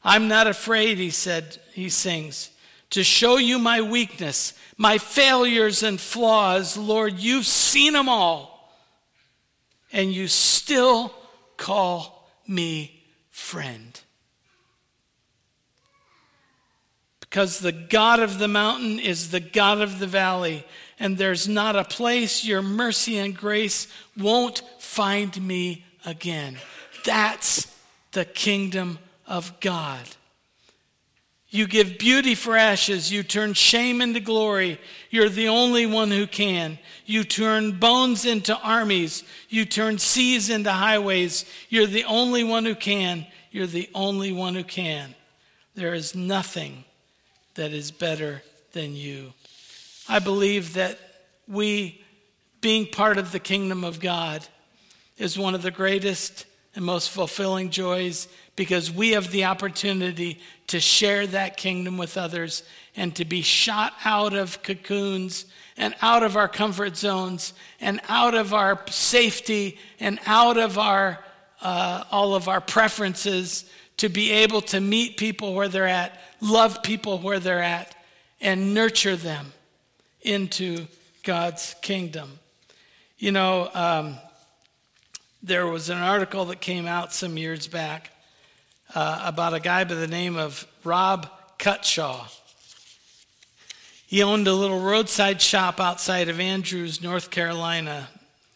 I'm 0.05 0.29
not 0.29 0.47
afraid, 0.47 0.99
he 0.99 1.11
said, 1.11 1.59
he 1.73 1.89
sings, 1.89 2.51
to 2.91 3.03
show 3.03 3.37
you 3.39 3.59
my 3.59 3.81
weakness, 3.81 4.53
my 4.77 4.99
failures 4.99 5.83
and 5.83 6.01
flaws. 6.01 6.77
Lord, 6.77 7.19
you've 7.19 7.47
seen 7.47 7.93
them 7.93 8.09
all, 8.09 8.75
and 9.93 10.13
you 10.13 10.29
still 10.29 11.15
call 11.57 12.29
me 12.47 13.05
friend. 13.31 14.01
Because 17.33 17.61
the 17.61 17.73
God 17.73 18.21
of 18.21 18.39
the 18.39 18.47
mountain 18.47 18.99
is 18.99 19.31
the 19.31 19.41
God 19.41 19.81
of 19.81 19.99
the 19.99 20.07
valley, 20.07 20.67
and 20.99 21.17
there's 21.17 21.49
not 21.49 21.77
a 21.77 21.83
place 21.83 22.45
your 22.45 22.61
mercy 22.61 23.17
and 23.17 23.35
grace 23.35 23.89
won't 24.19 24.63
find 24.79 25.41
me 25.41 25.83
again. 26.05 26.59
That's 27.07 27.75
the 28.11 28.27
kingdom 28.27 28.99
of 29.27 29.59
God. 29.61 30.03
You 31.49 31.67
give 31.67 31.97
beauty 31.97 32.35
for 32.35 32.55
ashes. 32.55 33.11
You 33.11 33.23
turn 33.23 33.55
shame 33.55 34.03
into 34.03 34.21
glory. 34.21 34.79
You're 35.09 35.31
the 35.31 35.49
only 35.49 35.87
one 35.87 36.11
who 36.11 36.27
can. 36.27 36.79
You 37.07 37.25
turn 37.25 37.79
bones 37.79 38.27
into 38.27 38.55
armies. 38.59 39.25
You 39.49 39.65
turn 39.65 39.97
seas 39.97 40.51
into 40.51 40.71
highways. 40.71 41.47
You're 41.71 41.87
the 41.87 42.05
only 42.05 42.45
one 42.45 42.67
who 42.67 42.75
can. 42.75 43.27
You're 43.51 43.67
the 43.67 43.89
only 43.95 44.33
one 44.33 44.55
who 44.55 44.65
can. 44.65 45.15
There 45.75 45.95
is 45.95 46.15
nothing 46.15 46.85
that 47.55 47.73
is 47.73 47.91
better 47.91 48.43
than 48.73 48.95
you. 48.95 49.33
I 50.09 50.19
believe 50.19 50.75
that 50.75 50.99
we, 51.47 52.03
being 52.61 52.87
part 52.87 53.19
of 53.19 53.33
the 53.33 53.39
kingdom 53.39 53.85
of 53.85 54.01
God, 54.01 54.47
is 55.19 55.39
one 55.39 55.55
of 55.55 55.63
the 55.63 55.71
greatest 55.71 56.47
and 56.75 56.85
most 56.85 57.11
fulfilling 57.11 57.71
joys 57.71 58.29
because 58.57 58.91
we 58.91 59.11
have 59.11 59.31
the 59.31 59.45
opportunity 59.45 60.41
to 60.69 60.81
share 60.81 61.27
that 61.27 61.57
kingdom 61.57 61.99
with 61.99 62.17
others 62.17 62.63
and 62.97 63.15
to 63.17 63.25
be 63.25 63.43
shot 63.43 63.93
out 64.05 64.35
of 64.35 64.63
cocoons 64.63 65.47
and 65.77 65.95
out 66.03 66.23
of 66.23 66.37
our 66.37 66.49
comfort 66.49 66.97
zones 66.97 67.55
and 67.81 68.01
out 68.09 68.35
of 68.35 68.53
our 68.53 68.81
safety 68.89 69.79
and 70.01 70.19
out 70.27 70.57
of 70.57 70.79
our 70.79 71.19
uh, 71.63 72.03
all 72.11 72.35
of 72.35 72.49
our 72.49 72.61
preferences 72.61 73.65
to 74.03 74.09
be 74.09 74.33
able 74.33 74.61
to 74.61 74.81
meet 74.81 75.17
people 75.17 75.55
where 75.55 75.69
they're 75.69 75.87
at 75.87 76.21
love 76.41 76.83
people 76.83 77.19
where 77.19 77.39
they're 77.39 77.63
at 77.63 77.95
and 78.41 78.75
nurture 78.75 79.15
them 79.15 79.53
into 80.23 80.87
god's 81.23 81.77
kingdom 81.83 82.41
you 83.19 83.31
know 83.31 83.71
um, 83.75 84.17
there 85.41 85.69
was 85.69 85.89
an 85.89 85.99
article 85.99 86.47
that 86.47 86.61
came 86.61 86.87
out 86.87 87.13
some 87.13 87.37
years 87.37 87.69
back 87.69 88.11
uh, 88.93 89.23
about 89.25 89.55
a 89.55 89.61
guy 89.61 89.85
by 89.85 89.95
the 89.95 90.07
name 90.07 90.37
of 90.37 90.67
Rob 90.85 91.29
Cutshaw. 91.59 92.27
He 94.07 94.23
owned 94.23 94.47
a 94.47 94.53
little 94.53 94.81
roadside 94.81 95.41
shop 95.41 95.81
outside 95.81 96.29
of 96.29 96.39
Andrews, 96.39 97.03
North 97.03 97.31
Carolina. 97.31 98.09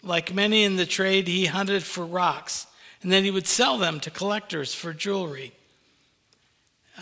Like 0.02 0.34
many 0.34 0.64
in 0.64 0.76
the 0.76 0.86
trade, 0.86 1.26
he 1.26 1.46
hunted 1.46 1.82
for 1.82 2.04
rocks, 2.04 2.66
and 3.02 3.12
then 3.12 3.24
he 3.24 3.30
would 3.30 3.46
sell 3.46 3.78
them 3.78 4.00
to 4.00 4.10
collectors 4.10 4.74
for 4.74 4.92
jewelry. 4.92 5.52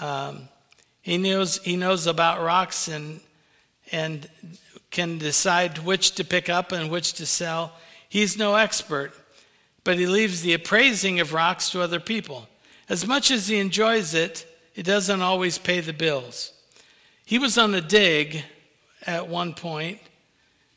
Um, 0.01 0.49
he 1.03 1.18
knows 1.18 1.59
he 1.59 1.76
knows 1.76 2.07
about 2.07 2.42
rocks 2.42 2.88
and 2.88 3.20
and 3.92 4.28
can 4.90 5.18
decide 5.18 5.78
which 5.78 6.12
to 6.12 6.24
pick 6.24 6.49
up 6.49 6.72
and 6.72 6.90
which 6.90 7.14
to 7.14 7.26
sell. 7.26 7.72
He's 8.09 8.38
no 8.38 8.55
expert, 8.55 9.12
but 9.82 9.99
he 9.99 10.07
leaves 10.07 10.42
the 10.42 10.55
appraising 10.55 11.20
of 11.20 11.32
rocks 11.32 11.70
to 11.70 11.82
other 11.82 12.01
people. 12.01 12.49
As 12.88 13.07
much 13.07 13.30
as 13.30 13.49
he 13.49 13.59
enjoys 13.59 14.14
it, 14.14 14.47
it 14.74 14.84
doesn't 14.84 15.20
always 15.20 15.59
pay 15.59 15.80
the 15.80 15.92
bills. 15.92 16.53
He 17.24 17.38
was 17.38 17.59
on 17.59 17.74
a 17.74 17.80
dig 17.80 18.45
at 19.07 19.28
one 19.28 19.55
point 19.55 19.99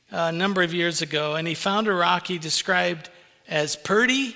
a 0.09 0.32
number 0.32 0.61
of 0.61 0.74
years 0.74 1.01
ago, 1.01 1.36
and 1.36 1.47
he 1.47 1.53
found 1.53 1.88
a 1.88 1.93
rock 1.93 2.28
he 2.28 2.38
described 2.38 3.09
as 3.47 3.76
purty 3.76 4.36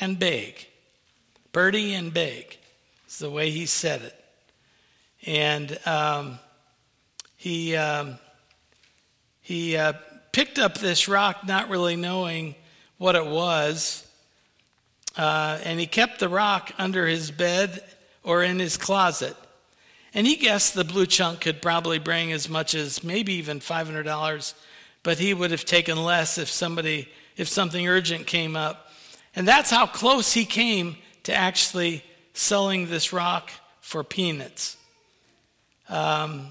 and 0.00 0.18
big. 0.18 0.66
Purty 1.52 1.94
and 1.94 2.12
big 2.12 2.58
is 3.08 3.18
the 3.18 3.30
way 3.30 3.50
he 3.50 3.66
said 3.66 4.02
it. 4.02 4.24
And 5.26 5.78
um, 5.86 6.38
he, 7.36 7.76
um, 7.76 8.18
he 9.40 9.76
uh, 9.76 9.94
picked 10.32 10.58
up 10.58 10.78
this 10.78 11.08
rock 11.08 11.46
not 11.46 11.68
really 11.68 11.96
knowing 11.96 12.54
what 12.98 13.16
it 13.16 13.26
was 13.26 14.08
uh, 15.18 15.58
and 15.64 15.80
he 15.80 15.86
kept 15.86 16.20
the 16.20 16.28
rock 16.28 16.72
under 16.78 17.06
his 17.06 17.32
bed 17.32 17.82
or 18.22 18.44
in 18.44 18.60
his 18.60 18.76
closet. 18.76 19.36
And 20.14 20.26
he 20.26 20.36
guessed 20.36 20.74
the 20.74 20.84
blue 20.84 21.06
chunk 21.06 21.40
could 21.40 21.60
probably 21.60 21.98
bring 21.98 22.32
as 22.32 22.48
much 22.48 22.74
as 22.74 23.02
maybe 23.02 23.34
even 23.34 23.58
$500, 23.58 24.54
but 25.02 25.18
he 25.18 25.34
would 25.34 25.50
have 25.50 25.64
taken 25.64 26.02
less 26.02 26.38
if 26.38 26.48
somebody, 26.48 27.08
if 27.36 27.48
something 27.48 27.86
urgent 27.86 28.26
came 28.26 28.56
up. 28.56 28.87
And 29.34 29.46
that's 29.46 29.70
how 29.70 29.86
close 29.86 30.32
he 30.32 30.44
came 30.44 30.96
to 31.24 31.34
actually 31.34 32.02
selling 32.32 32.88
this 32.88 33.12
rock 33.12 33.50
for 33.80 34.04
peanuts. 34.04 34.76
Um, 35.88 36.46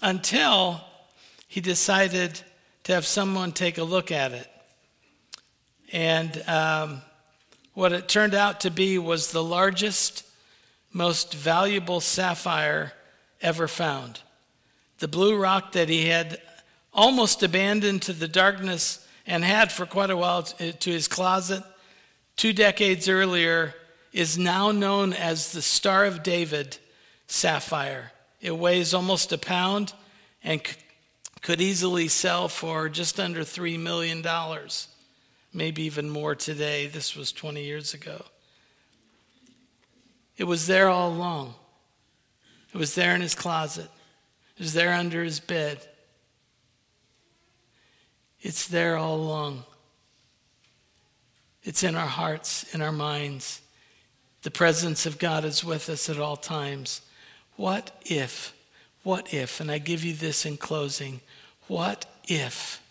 until 0.00 0.80
he 1.46 1.60
decided 1.60 2.40
to 2.84 2.92
have 2.92 3.06
someone 3.06 3.52
take 3.52 3.78
a 3.78 3.84
look 3.84 4.10
at 4.10 4.32
it. 4.32 4.48
And 5.92 6.42
um, 6.48 7.02
what 7.74 7.92
it 7.92 8.08
turned 8.08 8.34
out 8.34 8.60
to 8.60 8.70
be 8.70 8.98
was 8.98 9.30
the 9.30 9.44
largest, 9.44 10.24
most 10.92 11.34
valuable 11.34 12.00
sapphire 12.00 12.92
ever 13.40 13.68
found. 13.68 14.20
The 14.98 15.08
blue 15.08 15.36
rock 15.36 15.72
that 15.72 15.88
he 15.88 16.06
had 16.06 16.40
almost 16.92 17.42
abandoned 17.42 18.02
to 18.02 18.12
the 18.12 18.28
darkness 18.28 19.06
and 19.26 19.44
had 19.44 19.70
for 19.70 19.86
quite 19.86 20.10
a 20.10 20.16
while 20.16 20.42
to 20.42 20.90
his 20.90 21.08
closet 21.08 21.62
two 22.36 22.52
decades 22.52 23.08
earlier 23.08 23.74
is 24.12 24.38
now 24.38 24.70
known 24.70 25.12
as 25.12 25.52
the 25.52 25.62
Star 25.62 26.04
of 26.04 26.22
David 26.22 26.78
sapphire. 27.26 28.12
It 28.40 28.56
weighs 28.56 28.92
almost 28.92 29.32
a 29.32 29.38
pound 29.38 29.92
and 30.44 30.60
could 31.40 31.60
easily 31.60 32.08
sell 32.08 32.48
for 32.48 32.88
just 32.88 33.18
under 33.18 33.40
$3 33.40 33.78
million 33.78 34.22
maybe 35.52 35.82
even 35.82 36.08
more 36.08 36.34
today. 36.34 36.86
This 36.86 37.14
was 37.14 37.32
20 37.32 37.62
years 37.62 37.94
ago. 37.94 38.24
It 40.36 40.44
was 40.44 40.66
there 40.66 40.88
all 40.88 41.10
along. 41.10 41.54
It 42.72 42.78
was 42.78 42.94
there 42.94 43.14
in 43.14 43.20
his 43.20 43.34
closet. 43.34 43.88
It 44.56 44.62
was 44.62 44.72
there 44.72 44.94
under 44.94 45.22
his 45.22 45.40
bed. 45.40 45.86
It's 48.40 48.66
there 48.66 48.96
all 48.96 49.16
along. 49.16 49.64
It's 51.64 51.82
in 51.82 51.94
our 51.94 52.06
hearts, 52.06 52.74
in 52.74 52.82
our 52.82 52.92
minds. 52.92 53.60
The 54.42 54.50
presence 54.50 55.06
of 55.06 55.18
God 55.18 55.44
is 55.44 55.64
with 55.64 55.88
us 55.88 56.10
at 56.10 56.18
all 56.18 56.36
times. 56.36 57.02
What 57.56 57.92
if, 58.04 58.54
what 59.02 59.32
if, 59.32 59.60
and 59.60 59.70
I 59.70 59.78
give 59.78 60.04
you 60.04 60.14
this 60.14 60.44
in 60.44 60.56
closing, 60.56 61.20
what 61.68 62.06
if 62.28 62.82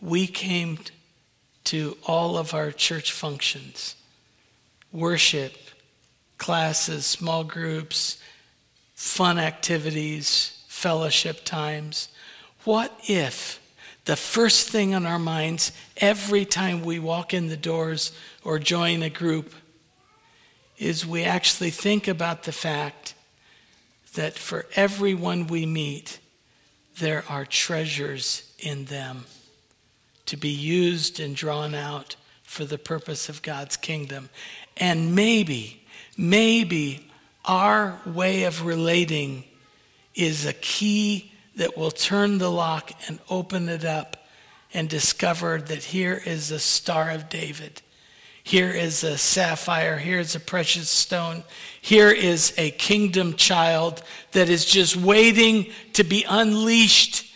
we 0.00 0.26
came 0.26 0.78
to 1.64 1.96
all 2.06 2.38
of 2.38 2.54
our 2.54 2.70
church 2.70 3.12
functions 3.12 3.94
worship, 4.90 5.52
classes, 6.38 7.04
small 7.04 7.44
groups, 7.44 8.22
fun 8.94 9.38
activities, 9.38 10.64
fellowship 10.66 11.44
times. 11.44 12.08
What 12.64 12.98
if 13.06 13.60
the 14.08 14.16
first 14.16 14.70
thing 14.70 14.94
on 14.94 15.04
our 15.04 15.18
minds 15.18 15.70
every 15.98 16.46
time 16.46 16.82
we 16.82 16.98
walk 16.98 17.34
in 17.34 17.48
the 17.48 17.58
doors 17.58 18.10
or 18.42 18.58
join 18.58 19.02
a 19.02 19.10
group 19.10 19.52
is 20.78 21.04
we 21.04 21.24
actually 21.24 21.68
think 21.68 22.08
about 22.08 22.44
the 22.44 22.52
fact 22.52 23.12
that 24.14 24.32
for 24.32 24.64
everyone 24.74 25.46
we 25.46 25.66
meet, 25.66 26.20
there 26.98 27.22
are 27.28 27.44
treasures 27.44 28.50
in 28.58 28.86
them 28.86 29.26
to 30.24 30.38
be 30.38 30.48
used 30.48 31.20
and 31.20 31.36
drawn 31.36 31.74
out 31.74 32.16
for 32.42 32.64
the 32.64 32.78
purpose 32.78 33.28
of 33.28 33.42
God's 33.42 33.76
kingdom. 33.76 34.30
And 34.78 35.14
maybe, 35.14 35.84
maybe 36.16 37.10
our 37.44 38.00
way 38.06 38.44
of 38.44 38.64
relating 38.64 39.44
is 40.14 40.46
a 40.46 40.54
key 40.54 41.30
that 41.58 41.76
will 41.76 41.90
turn 41.90 42.38
the 42.38 42.50
lock 42.50 42.92
and 43.08 43.18
open 43.28 43.68
it 43.68 43.84
up 43.84 44.16
and 44.72 44.88
discover 44.88 45.60
that 45.60 45.84
here 45.84 46.22
is 46.24 46.48
the 46.48 46.58
Star 46.58 47.10
of 47.10 47.28
David. 47.28 47.82
Here 48.44 48.70
is 48.70 49.02
a 49.02 49.18
sapphire. 49.18 49.98
Here 49.98 50.20
is 50.20 50.34
a 50.34 50.40
precious 50.40 50.88
stone. 50.88 51.42
Here 51.82 52.10
is 52.10 52.54
a 52.56 52.70
kingdom 52.70 53.34
child 53.34 54.02
that 54.32 54.48
is 54.48 54.64
just 54.64 54.96
waiting 54.96 55.70
to 55.94 56.04
be 56.04 56.24
unleashed 56.28 57.26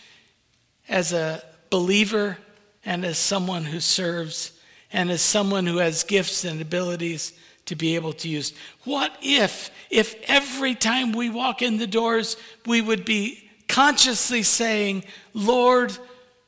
as 0.88 1.12
a 1.12 1.42
believer 1.68 2.38
and 2.84 3.04
as 3.04 3.18
someone 3.18 3.64
who 3.64 3.80
serves 3.80 4.52
and 4.92 5.10
as 5.10 5.20
someone 5.20 5.66
who 5.66 5.78
has 5.78 6.04
gifts 6.04 6.44
and 6.44 6.60
abilities 6.60 7.32
to 7.66 7.74
be 7.74 7.96
able 7.96 8.12
to 8.12 8.28
use. 8.28 8.52
What 8.84 9.16
if, 9.20 9.70
if 9.90 10.14
every 10.28 10.74
time 10.74 11.12
we 11.12 11.28
walk 11.28 11.60
in 11.60 11.78
the 11.78 11.86
doors, 11.86 12.36
we 12.66 12.80
would 12.80 13.04
be 13.04 13.41
consciously 13.68 14.42
saying, 14.42 15.04
Lord, 15.34 15.96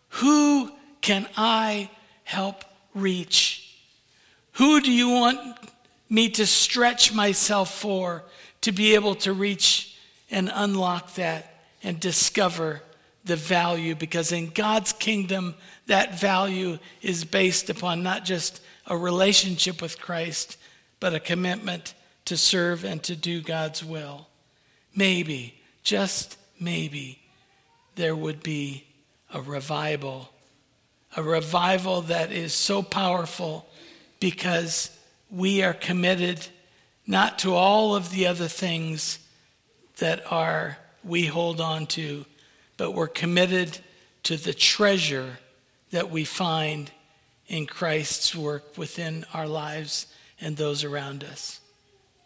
who 0.09 0.71
can 1.01 1.29
I 1.37 1.91
help 2.25 2.65
reach? 2.95 3.77
Who 4.53 4.81
do 4.81 4.91
you 4.91 5.09
want 5.11 5.39
me 6.09 6.29
to 6.31 6.47
stretch 6.47 7.13
myself 7.13 7.75
for 7.75 8.23
to 8.61 8.73
be 8.73 8.95
able 8.95 9.15
to 9.17 9.33
reach 9.33 9.99
and 10.31 10.51
unlock 10.55 11.15
that 11.15 11.63
and 11.83 11.99
discover 11.99 12.83
the 13.25 13.37
value? 13.37 13.95
Because 13.95 14.31
in 14.33 14.51
God's 14.51 14.93
kingdom, 14.93 15.55
that 15.87 16.19
value 16.19 16.79
is 17.03 17.25
based 17.25 17.69
upon 17.69 18.03
not 18.03 18.25
just 18.25 18.61
a 18.87 18.97
relationship 18.97 19.83
with 19.83 20.01
Christ, 20.01 20.57
but 21.01 21.15
a 21.15 21.21
commitment 21.21 21.95
to 22.27 22.37
serve 22.37 22.85
and 22.85 23.03
to 23.03 23.17
do 23.17 23.41
God's 23.41 23.85
will. 23.85 24.29
Maybe, 24.95 25.61
just 25.83 26.39
maybe, 26.59 27.21
there 27.97 28.17
would 28.17 28.43
be 28.43 28.87
a 29.33 29.41
revival, 29.41 30.31
a 31.17 31.23
revival 31.23 32.03
that 32.03 32.33
is 32.33 32.53
so 32.53 32.83
powerful 32.83 33.67
because 34.21 34.97
we 35.31 35.63
are 35.63 35.75
committed 35.75 36.47
not 37.07 37.39
to 37.41 37.55
all 37.55 37.95
of 37.95 38.11
the 38.11 38.27
other 38.27 38.49
things 38.49 39.19
that 39.99 40.23
are 40.33 40.79
we 41.03 41.27
hold 41.27 41.61
on 41.61 41.87
to, 41.87 42.25
but 42.77 42.93
we're 42.93 43.09
committed 43.09 43.79
to 44.23 44.37
the 44.37 44.55
treasure 44.55 45.39
that 45.91 46.11
we 46.11 46.25
find 46.25 46.91
in 47.47 47.67
Christ's 47.67 48.35
work 48.35 48.77
within 48.77 49.25
our 49.35 49.47
lives 49.47 50.07
and 50.41 50.57
those 50.57 50.83
around 50.83 51.23
us. 51.23 51.61